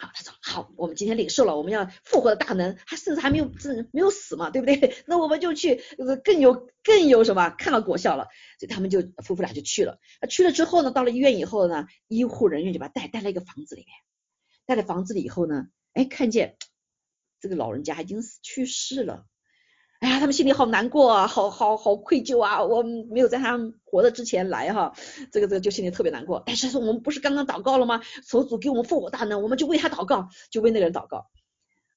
[0.00, 4.94] 好他说好，我们今天领受了，我们要复活的大能，他甚至还没有这没有死嘛，对不对？
[5.06, 5.82] 那我们就去，
[6.22, 8.28] 更有更有什么看到果效了，
[8.60, 9.98] 所以他们就夫妇俩就去了。
[10.30, 13.88] 去了之后呢，到了医院以后呢，医护人员就把带带了一个房子里面，
[14.66, 16.56] 带了房子里以后呢，哎，看见
[17.40, 19.26] 这个老人家已经去世了。
[20.00, 22.62] 哎呀，他们心里好难过啊，好好好愧疚啊！
[22.62, 24.94] 我没有在他们活的之前来哈，
[25.32, 26.42] 这个这个就心里特别难过。
[26.46, 28.00] 但是我们不是刚刚祷告了吗？
[28.24, 31.26] 佛祖给我们复活大能，我们就为他祷告，就为那个人祷告。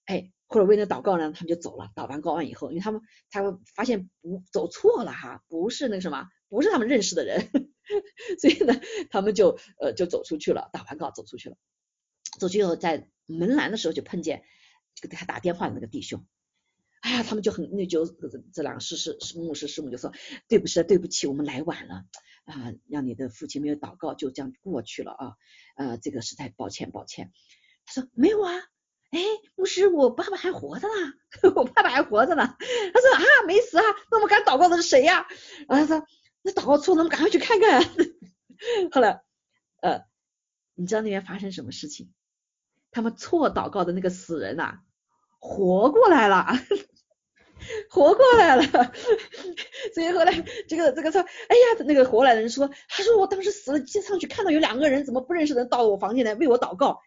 [0.05, 1.91] 哎，或者为那祷告呢，他们就走了。
[1.95, 7.51] 祷完告完以后，因为他们他们发现不走错了哈，不是那个什么，不是他们认识的人，
[8.41, 8.81] 所以呢，
[9.11, 10.71] 他们就呃就走出去了。
[10.73, 11.55] 打完告走出去了，
[12.39, 14.41] 走去以后在门栏的时候就碰见
[14.95, 16.25] 就给他打电话的那个弟兄。
[17.01, 18.05] 哎呀，他们就很内疚，
[18.53, 20.13] 这两个师师师牧师师母就说，
[20.47, 22.05] 对不起，对不起，我们来晚了
[22.45, 25.33] 啊，让你的父亲没有祷告，就这样过去了啊，
[25.77, 27.31] 呃，这个实在抱歉抱歉。
[27.85, 28.53] 他说没有啊，
[29.09, 29.19] 哎，
[29.55, 31.13] 牧师，我爸爸还活着呢，
[31.55, 32.55] 我爸爸还活着呢。
[32.59, 35.25] 他说啊，没死啊，那我们刚祷告的是谁呀？
[35.67, 36.07] 然后他说
[36.43, 37.83] 那祷告错，那我们赶快去看看。
[38.91, 39.23] 后来
[39.81, 40.05] 呃，
[40.75, 42.13] 你知道那边发生什么事情？
[42.91, 44.81] 他们错祷告的那个死人呐，
[45.39, 46.45] 活过来了。
[47.89, 48.63] 活过来了，
[49.93, 50.31] 所以后来
[50.67, 57.01] 这个这个说，哎呀，那个活来的人说，他说我当时死了，接上去看到有两个人，怎么不认识的人到我房间来为我祷告，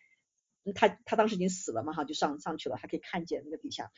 [0.74, 3.90] 他他当时已经死了嘛哈，就上上去了，还可以看见那个底下，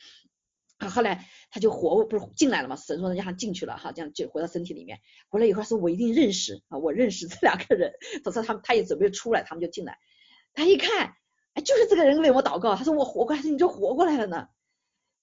[0.77, 4.99] 啊后来他就活不是进来了嘛，神说让他进去了哈，这样就回到身体里面，
[5.29, 7.93] 回来以后他说我一定认识啊，我认识这两个人，
[8.23, 9.97] 他说他他也准备出来，他们就进来，
[10.53, 11.15] 他一看，
[11.53, 14.47] 哎就是这个人为我祷告，他说我活过来，你就活过来了呢，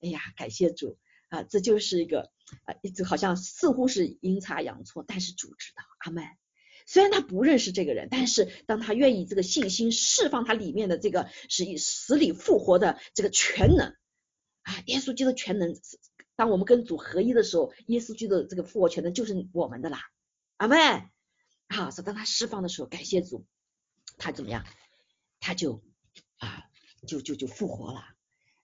[0.01, 0.99] 哎呀感谢主。
[1.35, 2.31] 啊，这就是一个
[2.65, 6.25] 啊，一直好像似乎是阴差阳错，但是主知道，阿门。
[6.87, 13.97] 虽然他不认识这个人，但是当他愿意这个信心释放他里面的这个是以死里复活的这个全能
[14.63, 15.75] 啊，耶稣基督全能，
[16.37, 20.03] 当我们跟主合一的时候，耶稣基督的这个复活全能就是我们的啦，
[20.59, 20.79] 阿门。
[21.69, 23.45] 好，所以当他释放的时候，感谢主，
[24.19, 24.65] 他怎么样？
[25.41, 25.83] 他就
[26.37, 26.65] 啊，
[27.09, 28.05] 就就就复活了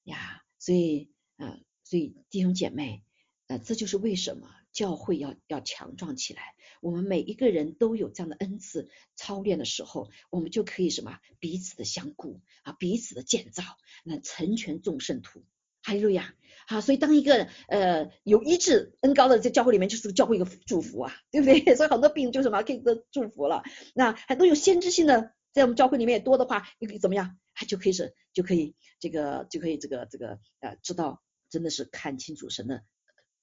[0.05, 1.65] 呀，所以嗯。
[1.91, 3.03] 所以弟兄姐妹，
[3.49, 6.55] 呃，这就是为什么教会要要强壮起来。
[6.81, 13.65] 我们每一个人都有这样的恩赐，操练的时候，我们就可以什么彼此的相顾啊，彼此的建造，
[14.05, 15.43] 那成全众圣徒。
[15.83, 16.33] 哈利路亚！
[16.69, 21.59] 好，所以当一个呃有医治恩高的在教会里面，就是教会一个祝福啊，对不对？
[21.75, 23.65] 所以很多病就什么可以得祝福了。
[23.97, 27.37] 那很多有先知性的在我们教会里面也多的话，你可以怎么样？
[27.53, 31.21] 他就可以是就可以这个就可以这个这个呃知道。
[31.51, 32.85] 真的是看清楚神的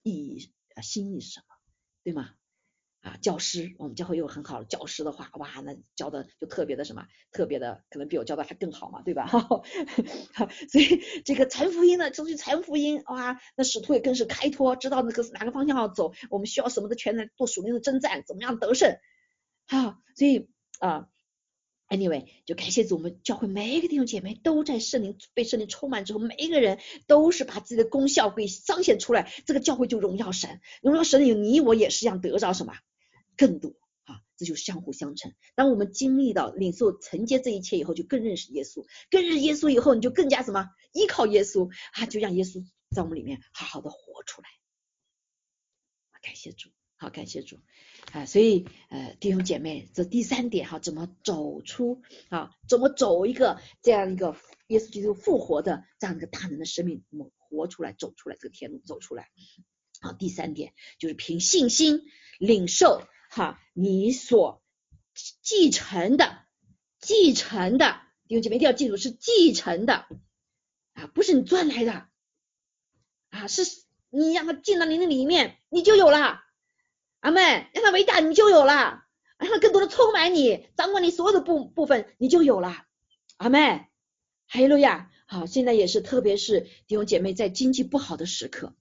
[0.01, 1.45] 意义啊，心意是什么，
[2.03, 2.31] 对吗？
[3.01, 9.27] 啊，教师，我们教会有很好的教师的话，哇，那教的就特别的什么，特别的，可能比我教的还更好嘛，对吧？
[10.71, 18.97] 所以这个传福音呢，出去传福音，哇，那使徒也更是开拓，知道那个哪个方向要走，我们需要什么的全能做属灵的征战，怎么样得胜？
[19.67, 20.49] 好，所以
[20.79, 21.09] 啊。
[21.89, 32.73] Anyway，就感谢主，我们教会每一个弟兄姐妹都在圣灵被圣灵充满之后，每一个人都是把自己的功效给彰显出来，这个教会就荣耀神，荣耀神有你我也是一样得着什么？
[33.37, 33.73] 更多
[34.03, 35.33] 啊，这就相互相成。
[35.55, 40.67] 当我们经历到领受承接这一切以后，就更认识耶稣，更认识耶稣以后，你就更加什么？
[40.91, 44.49] 依靠耶稣啊，就让耶稣在我们里面好好的活出来。
[46.21, 46.69] 感谢主，
[46.99, 47.59] 好，感谢主
[48.11, 48.25] 啊！
[48.25, 52.55] 所以呃，弟兄姐妹，这第三点哈，怎么走出啊？
[52.67, 54.35] 怎么走一个这样一个
[54.65, 59.29] 耶稣基督复活的这样一个大能的生命，怎么活出来、走出来这个天路走出来？
[60.01, 62.01] 好，第三点就是凭信心
[62.39, 64.63] 领受哈，你所
[65.43, 66.45] 继承的、
[66.99, 70.07] 继承的弟兄姐妹一定要记住是继承的
[70.93, 72.07] 啊，不是你赚来的
[73.29, 73.61] 啊，是
[74.09, 76.46] 你让他进到你的里面，你就有了。
[77.27, 79.03] 阿妹，让他伟大，你就有了；
[79.37, 82.85] 让他更多的充满你，掌管你所有的部部分，你就有了。
[83.35, 83.87] 阿妹，
[84.47, 85.11] 哈利路亚。
[85.25, 88.77] 好，现在也是，特别是弟兄姐妹在经济不好的时刻。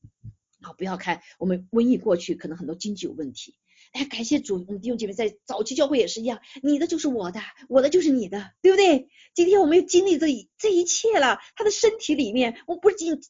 [0.63, 3.57] 好，不要看我们瘟疫过去，可能很多经济有问题。
[3.91, 9.09] 哎，感谢主，弟兄姐妹在早期教会也是一样，你的就是我的，我的就是你的，对不对？
[9.35, 13.21] 今天我们又经历这这一切了，他的身体里面，我们不是仅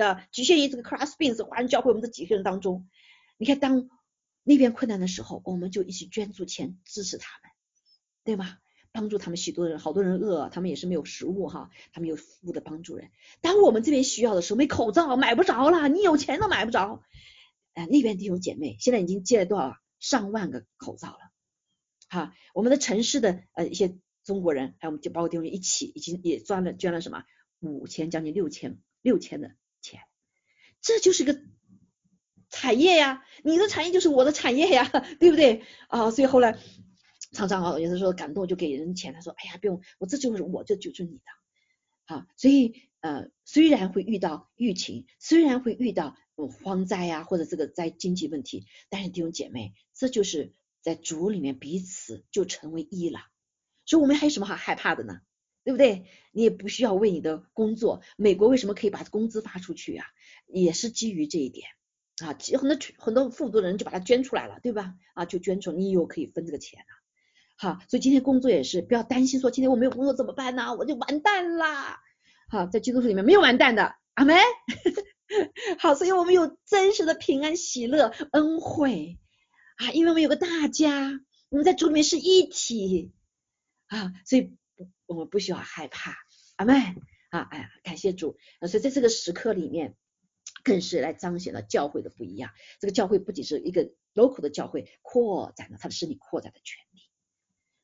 [0.00, 2.88] 呃局限于这个 Cross Beans 华人教会我们这几个人当中。
[3.38, 3.90] 你看，当
[4.48, 7.50] 那边困难的时候，我们就一起捐助钱支持他们，
[8.22, 8.58] 对吗？
[8.92, 13.10] 帮助他们许多人，好多人饿，他们也是没有食物哈，他们有服务的帮助人。
[13.40, 17.02] 当我们这边需要的时候，没口罩买不着了，你有钱都买不着。
[17.74, 21.18] 哎，那边弟兄姐妹现在已经借了多少上万个口罩了。
[22.08, 27.24] 哈，我们的城市的呃一些中国人，还有我们就包括弟兄一起，已经也捐了捐了什么
[27.58, 30.00] 五千将近六千六千的钱，
[30.80, 31.38] 这就是个
[32.60, 34.88] 产业呀，你的产业就是我的产业呀，
[35.20, 36.10] 对不对啊？
[36.10, 36.58] 所以后来。
[37.32, 41.24] 常常啊，有的时候感动就给人钱，他说：“哎呀，不用，我这就是我，这就是你的。”
[42.14, 46.16] 啊，所以呃，虽然会遇到疫情，虽然会遇到
[46.62, 53.20] 荒灾呀，或者这个在经济问题，但是弟兄姐妹，这就是在主里面彼此就成为一了。
[53.84, 55.20] 所以我们还有什么好害怕的呢？
[55.62, 56.06] 对不对？
[56.32, 60.06] 你也不需要为你的工作，美国为什么可以把工资发出去啊？
[60.46, 61.68] 也是基于这一点
[62.24, 64.94] 啊，其实很多很多富足的人就把它捐出来了，对吧？
[65.14, 66.86] 啊，就捐出，你又可以分这个钱了。
[67.58, 70.74] 好，所以今天工作也是不要担心，说今天我没有工作怎么办呢？
[70.74, 72.00] 我就完蛋啦！
[72.48, 74.36] 好，在基督徒里面没有完蛋的，阿门。
[75.80, 79.18] 好，所以我们有真实的平安、喜乐、恩惠
[79.76, 83.12] 啊，因为我们有个大家，我们在主里面是一体
[83.88, 84.54] 啊，所以
[85.06, 86.14] 我们不需要害怕，
[86.56, 86.76] 阿门
[87.30, 87.48] 啊！
[87.50, 88.38] 哎呀，感谢主，
[88.68, 89.96] 所以在这个时刻里面，
[90.66, 92.50] 更是来彰显了教会的不一样。
[92.80, 97.02] 这个教会不仅是一个 local 的教会，扩展了他的势力，扩展的权利。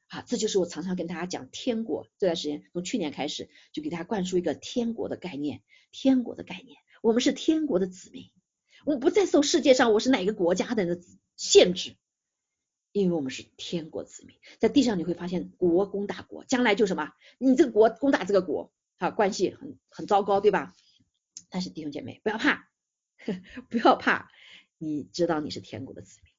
[0.09, 5.63] 啊，这就是我常常跟大家讲天国这段时间，从去年开始就给大家灌输一个天国的概念，
[5.93, 8.33] 天国的概念，我们是天国的子民，
[8.85, 11.01] 我们不再受世界上我是哪个国家的的
[11.37, 11.95] 限制，
[12.91, 20.75] 因为我们是天国子民，在地上你会发现国攻打国，将来就什么，你这个国攻打这个国，啊，关系很很糟糕，对吧？
[21.49, 22.67] 但是弟兄姐妹不要怕，
[23.69, 24.31] 不要怕，
[24.79, 26.33] 你知道你是天国的子民。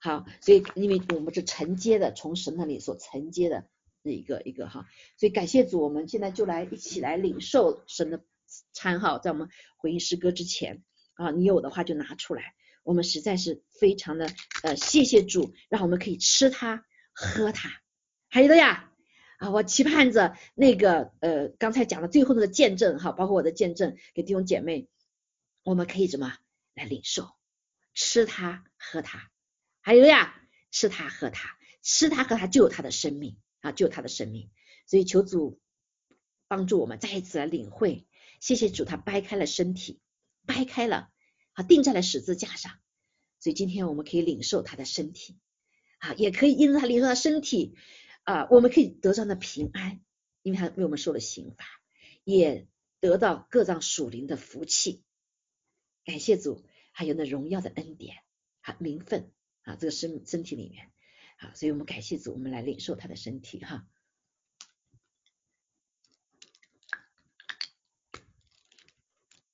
[0.00, 3.68] 好，所以因为我们是承接的，从神那里所承接的
[4.02, 4.86] 那一个一个哈，
[5.16, 8.24] 所以感谢主，我们现在就来一起来领受神的
[8.72, 10.82] 餐哈，在我们回应诗歌之前。
[11.14, 14.30] 啊，你有的话就拿出来，我们实在是非常的
[14.62, 17.68] 呃谢谢主，让我们可以吃它喝它，
[18.30, 18.90] 还有的呀
[19.36, 24.88] 啊，我期盼着那个呃刚才讲的最后那个见证哈，包括我的见证给弟兄姐妹，
[25.62, 26.36] 我们可以怎么
[26.74, 27.30] 来领受，
[27.94, 29.30] 吃它喝它。
[29.80, 30.40] 还有呀，
[30.70, 34.50] 吃它喝它，吃它喝它就有它的生命啊，就有它的生命。
[34.86, 35.60] 所以求主
[36.48, 38.06] 帮助我们再一次来领会，
[38.40, 40.00] 谢谢主，他掰开了身体，
[40.46, 41.10] 掰开了，
[41.52, 42.72] 啊，钉在了十字架上。
[43.38, 45.38] 所以今天我们可以领受他的身体，
[45.98, 47.76] 啊，也可以因为他领受他身体，
[48.24, 50.00] 啊，我们可以得上的平安，
[50.42, 51.64] 因为他为我们受了刑罚，
[52.24, 52.66] 也
[52.98, 55.04] 得到各样属灵的福气。
[56.10, 58.16] 感谢主，还有那荣耀的恩典，
[58.62, 59.30] 啊，名分。
[59.62, 60.90] 啊，这个身身体里面，
[61.36, 63.86] 啊，所以我们感谢主，我们来领受他的身体哈。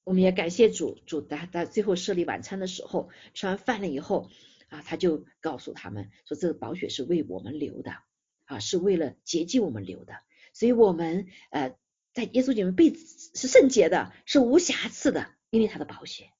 [0.04, 4.30] 我们也感谢主，主在在最后设立晚餐的时候，吃完饭了以后，
[4.68, 7.96] 啊，他就告诉他们说，这个宝血是为我们流的，
[8.44, 10.14] 啊，是为了洁净我们流的，
[10.52, 11.76] 所以我们呃
[12.12, 16.30] 在耶稣里面被是圣洁的，是无瑕疵的，因为他的宝血。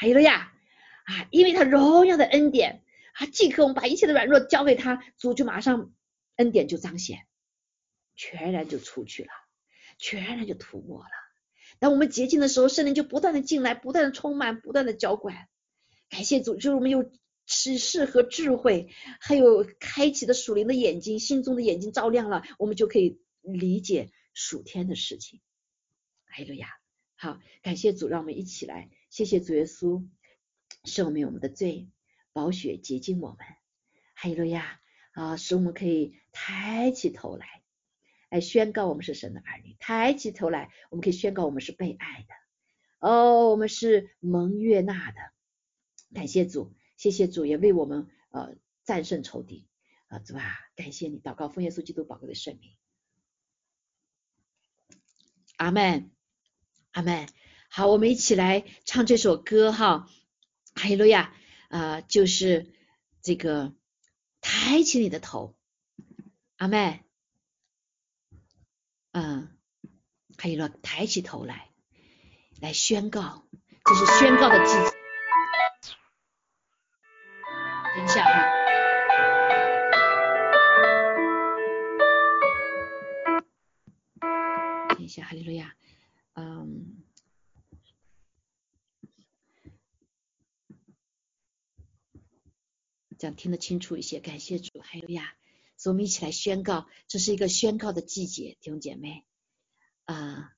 [0.00, 0.50] 还有了呀，
[1.04, 2.82] 啊，因为他荣耀的恩典。
[3.12, 5.92] 啊即刻，我们把一切的软弱交给他，主就马上
[6.36, 7.26] 恩典就彰显，
[8.16, 9.30] 全然就出去了，
[9.98, 11.10] 全然就涂抹了。
[11.80, 15.48] 当我们洁净的时候，圣灵就不断的进来，不断的充满，不断的浇灌。
[16.08, 17.12] 感谢主，就是我们有
[17.44, 18.88] 启示和智慧，
[19.20, 25.42] 还有开启的属灵的眼睛，心中的眼睛照亮了，我们就可以理解属天的事情。
[26.30, 26.68] 哎路亚，
[27.16, 30.08] 好，感谢主，让我们一起来，谢谢主耶稣，
[30.84, 31.90] 赦免我们的罪。
[32.32, 33.38] 宝血洁净我们。
[34.14, 34.80] 哈利路亚
[35.12, 37.64] 啊，使我们可以抬起头来，
[38.30, 39.76] 来宣告我们是神的儿女。
[39.80, 42.34] 抬起头来，我们可以宣告我们是被爱的。
[43.00, 45.16] 哦，我们是蒙悦纳的。
[46.14, 48.54] 感谢主，谢谢主，也为我们呃
[48.84, 49.66] 战胜仇敌
[50.06, 52.76] 啊，主啊，感谢你，祷告奉耶稣基督宝贵的圣名。
[55.56, 56.12] 阿门，
[56.92, 57.26] 阿门。
[57.72, 60.08] 好，我们一起来唱这首歌哈，
[60.74, 61.32] 哈利路亚
[61.68, 62.74] 啊，就是
[63.22, 63.72] 这个
[64.40, 65.54] 抬起你的头，
[66.56, 67.04] 阿妹。
[69.12, 69.56] 嗯，
[70.36, 71.70] 哈利路亚，抬起头来，
[72.60, 73.46] 来宣告，
[73.84, 74.90] 这是宣告的季节。
[77.94, 78.32] 等一下哈，
[84.88, 85.76] 等一下，哈利路亚，
[86.34, 87.04] 嗯。
[93.20, 95.34] 这样听得清楚一些，感谢主，还有呀，
[95.76, 99.26] 所以我们一起来宣告，这是一个宣告的季节，弟兄姐妹
[100.06, 100.54] 啊，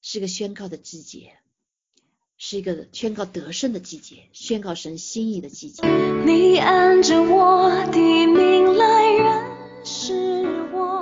[0.00, 1.34] 是个宣告的季节，
[2.38, 5.86] 是一个宣告得胜的季节，宣告神心意的季节。
[6.24, 10.14] 你按着我的命来认识
[10.72, 10.99] 我，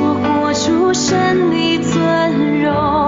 [0.00, 3.06] 我活出神的尊荣。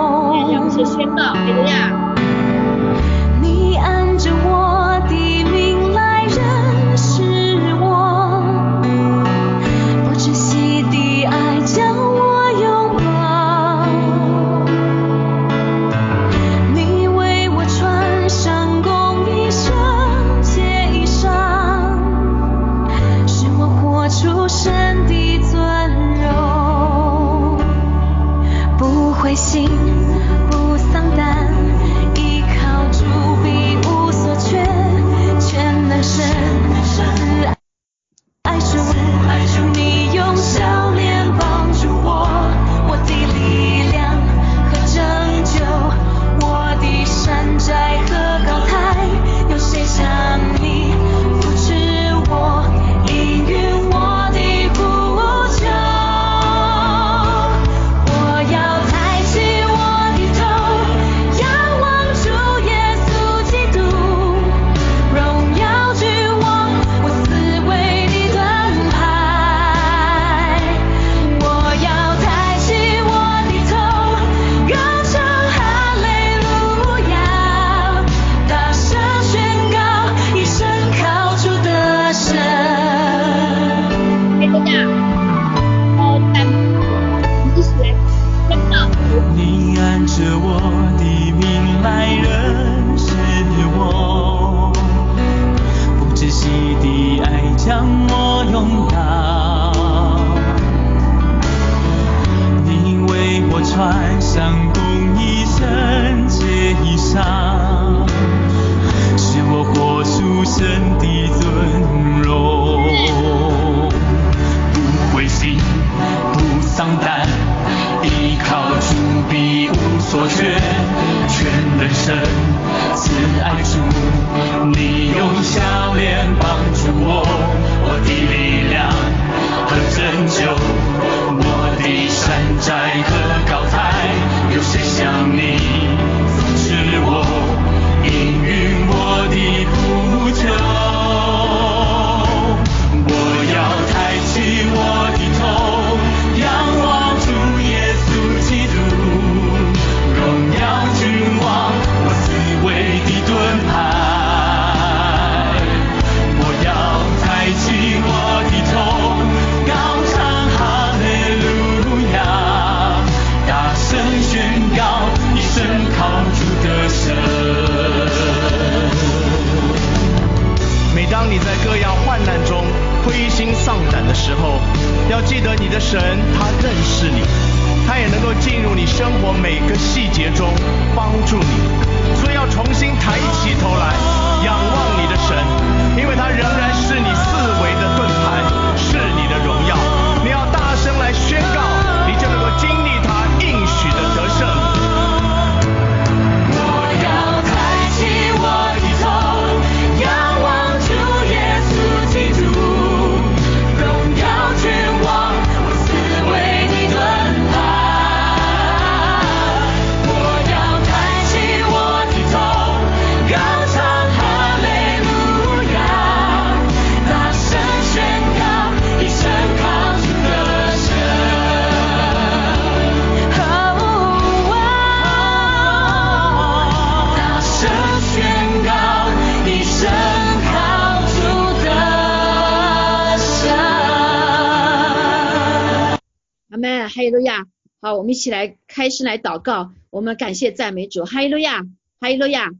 [238.08, 241.62] 们一起来开始来祷告，我们感谢赞美主，哈利路亚，
[242.00, 242.50] 哈利路亚。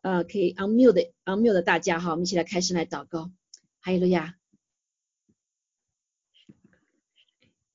[0.00, 3.30] 呃，可以 unmute unmute 大家哈，我们一起来开始来祷告，
[3.82, 4.36] 哈利路亚。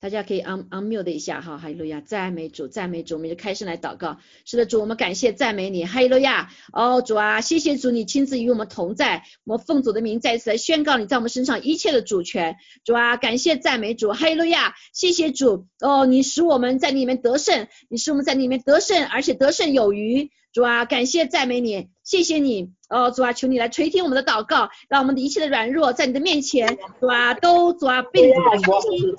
[0.05, 4.19] 大家可以 un unmute 一下哈，哈利路亚，赞美主，赞美主，我们就开始来祷告。
[4.45, 6.51] 是的，主，我们感谢赞美你，哈利路亚。
[6.71, 12.55] 哦，主啊，谢谢主，你亲自与我们同在，我们奉主的名再次来宣告你在我们身上一切的主权。
[12.83, 15.65] 主啊，感谢赞美主，哈利路亚，谢谢主。
[15.79, 20.29] 哦，你使我们在里面得胜，你使我们在里面得胜，而且得胜有余。
[20.53, 22.69] 主啊，感谢赞美你，谢谢你。
[22.89, 29.15] 哦，主啊，求你来垂听我们的祷告，让我们的一切的软弱在你的面前，主啊，都主啊，被你的更新，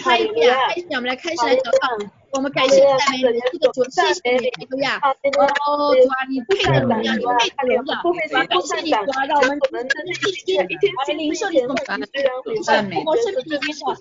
[0.00, 1.88] 哈利路亚，开始，我们来开始来祷告。
[2.30, 5.00] 我们感谢赞美你，这个主，谢谢你，哈利路亚。
[5.66, 7.96] 哦，主啊，你配得荣耀，你配得荣耀。
[8.44, 11.66] 感谢你，主啊，让我们一天一天来领受你的
[12.64, 13.96] 赞美，我生命里面的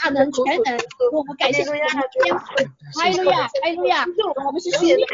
[0.00, 0.78] 大能全能。
[1.12, 4.06] 我们感谢主，哈利路亚，哈利路亚。
[4.46, 5.10] 我们是属于你的，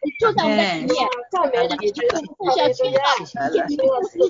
[0.00, 0.94] 你就在我们的里面，
[1.32, 1.90] 赞美你，
[2.38, 3.32] 互相宣告，你是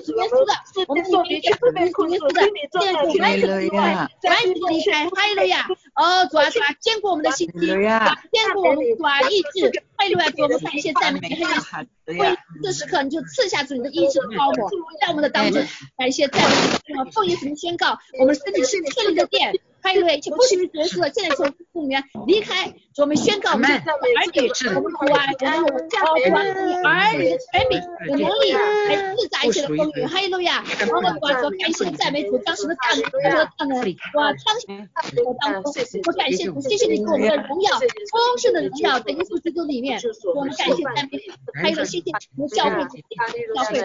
[0.01, 0.53] 主耶稣的，
[0.87, 2.41] 我们是主耶稣的，主耶稣的，
[2.71, 3.77] 现在主完全离开，
[4.23, 5.67] 完全离开，哈利路亚。
[5.95, 7.47] 哦，主啊，主啊，坚固我们的心。
[7.51, 7.59] 坚
[8.53, 10.29] 固我们主啊意志，哈利路亚！
[10.29, 12.37] 主我们感谢赞美，哈利路亚！
[12.63, 14.69] 这时刻你就赐下主你的意志的高摩，
[15.01, 15.63] 在我们的当中，
[15.97, 19.53] 感谢赞美，奉耶稣宣告，我们身体是圣灵的殿。
[19.81, 23.77] 还有一切不属于角色，现在从父里面离开，我们宣告我们儿
[24.33, 24.39] 女，
[24.75, 26.09] 我们主啊，我们有这样的
[26.87, 30.03] 儿女的权柄、有能力还自在一切的风雨。
[30.05, 30.63] 哈利路亚！
[30.93, 33.01] 我们主啊，说感谢赞美主，当时的大能，
[33.57, 34.89] 当时的哇，彰显
[35.25, 35.73] 我当中，
[36.05, 39.99] 我感谢主，谢谢你给我们的荣耀，丰盛的荣耀在耶稣基督里面，
[40.35, 41.31] 我们感谢赞美主，
[41.61, 43.79] 还有谢谢你们教会，教会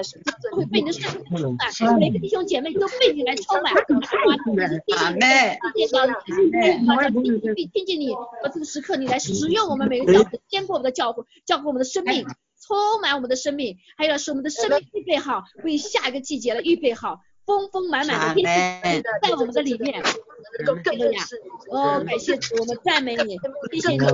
[0.50, 1.24] 都会被你的圣灵
[1.72, 3.72] 充满，每个弟兄姐妹都被你来充满，
[4.96, 5.20] 阿门。
[5.86, 12.26] 听听见你，我这个时刻你来使用我们每个教父，坚固我们的教父，教父我们的生命，
[12.60, 18.44] 充满我们的生命，还有使我们的生命预备好，为下一个季节的预备好，丰丰满满的天
[18.82, 20.02] 气在我们的里面。
[20.64, 21.20] 更多呀！
[21.70, 23.36] 哦，感谢主，我们赞美你，
[23.72, 24.12] 谢谢你，主啊，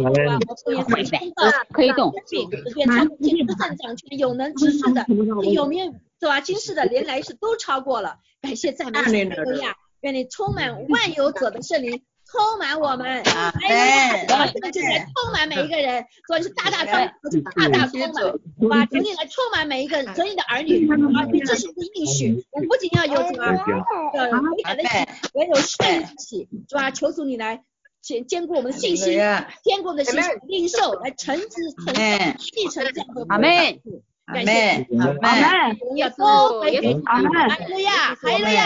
[0.64, 1.18] 我们也感谢
[1.70, 2.14] 可以动，
[2.76, 5.04] 愿他天不胜掌权，有能执事的，
[5.52, 6.40] 有名是吧？
[6.40, 9.74] 今世的连来世都超过了，感谢赞美主呀！
[10.02, 13.22] 愿你充满万有者的圣灵，充满我们，
[13.68, 17.14] 哎，这个就是来充满每一个人，所以是大大充满，
[17.56, 18.12] 大大充满，
[18.68, 20.96] 把求你来充满每一个神你的儿女，啊，
[21.44, 23.44] 这是你的应许，我不仅要有什么
[24.14, 24.88] 呃伟大的喜，
[25.34, 26.90] 也有圣灵喜，是吧？
[26.90, 27.62] 求主你来
[28.00, 29.18] 坚坚固我们的信心，
[29.62, 31.46] 坚固我们的信心，领受来承之
[31.84, 31.94] 承
[32.38, 33.26] 继承这样的。
[34.32, 36.22] 感谢，阿门，阿门，荣耀主，
[37.04, 38.64] 阿门，哈利路亚，哈利路亚，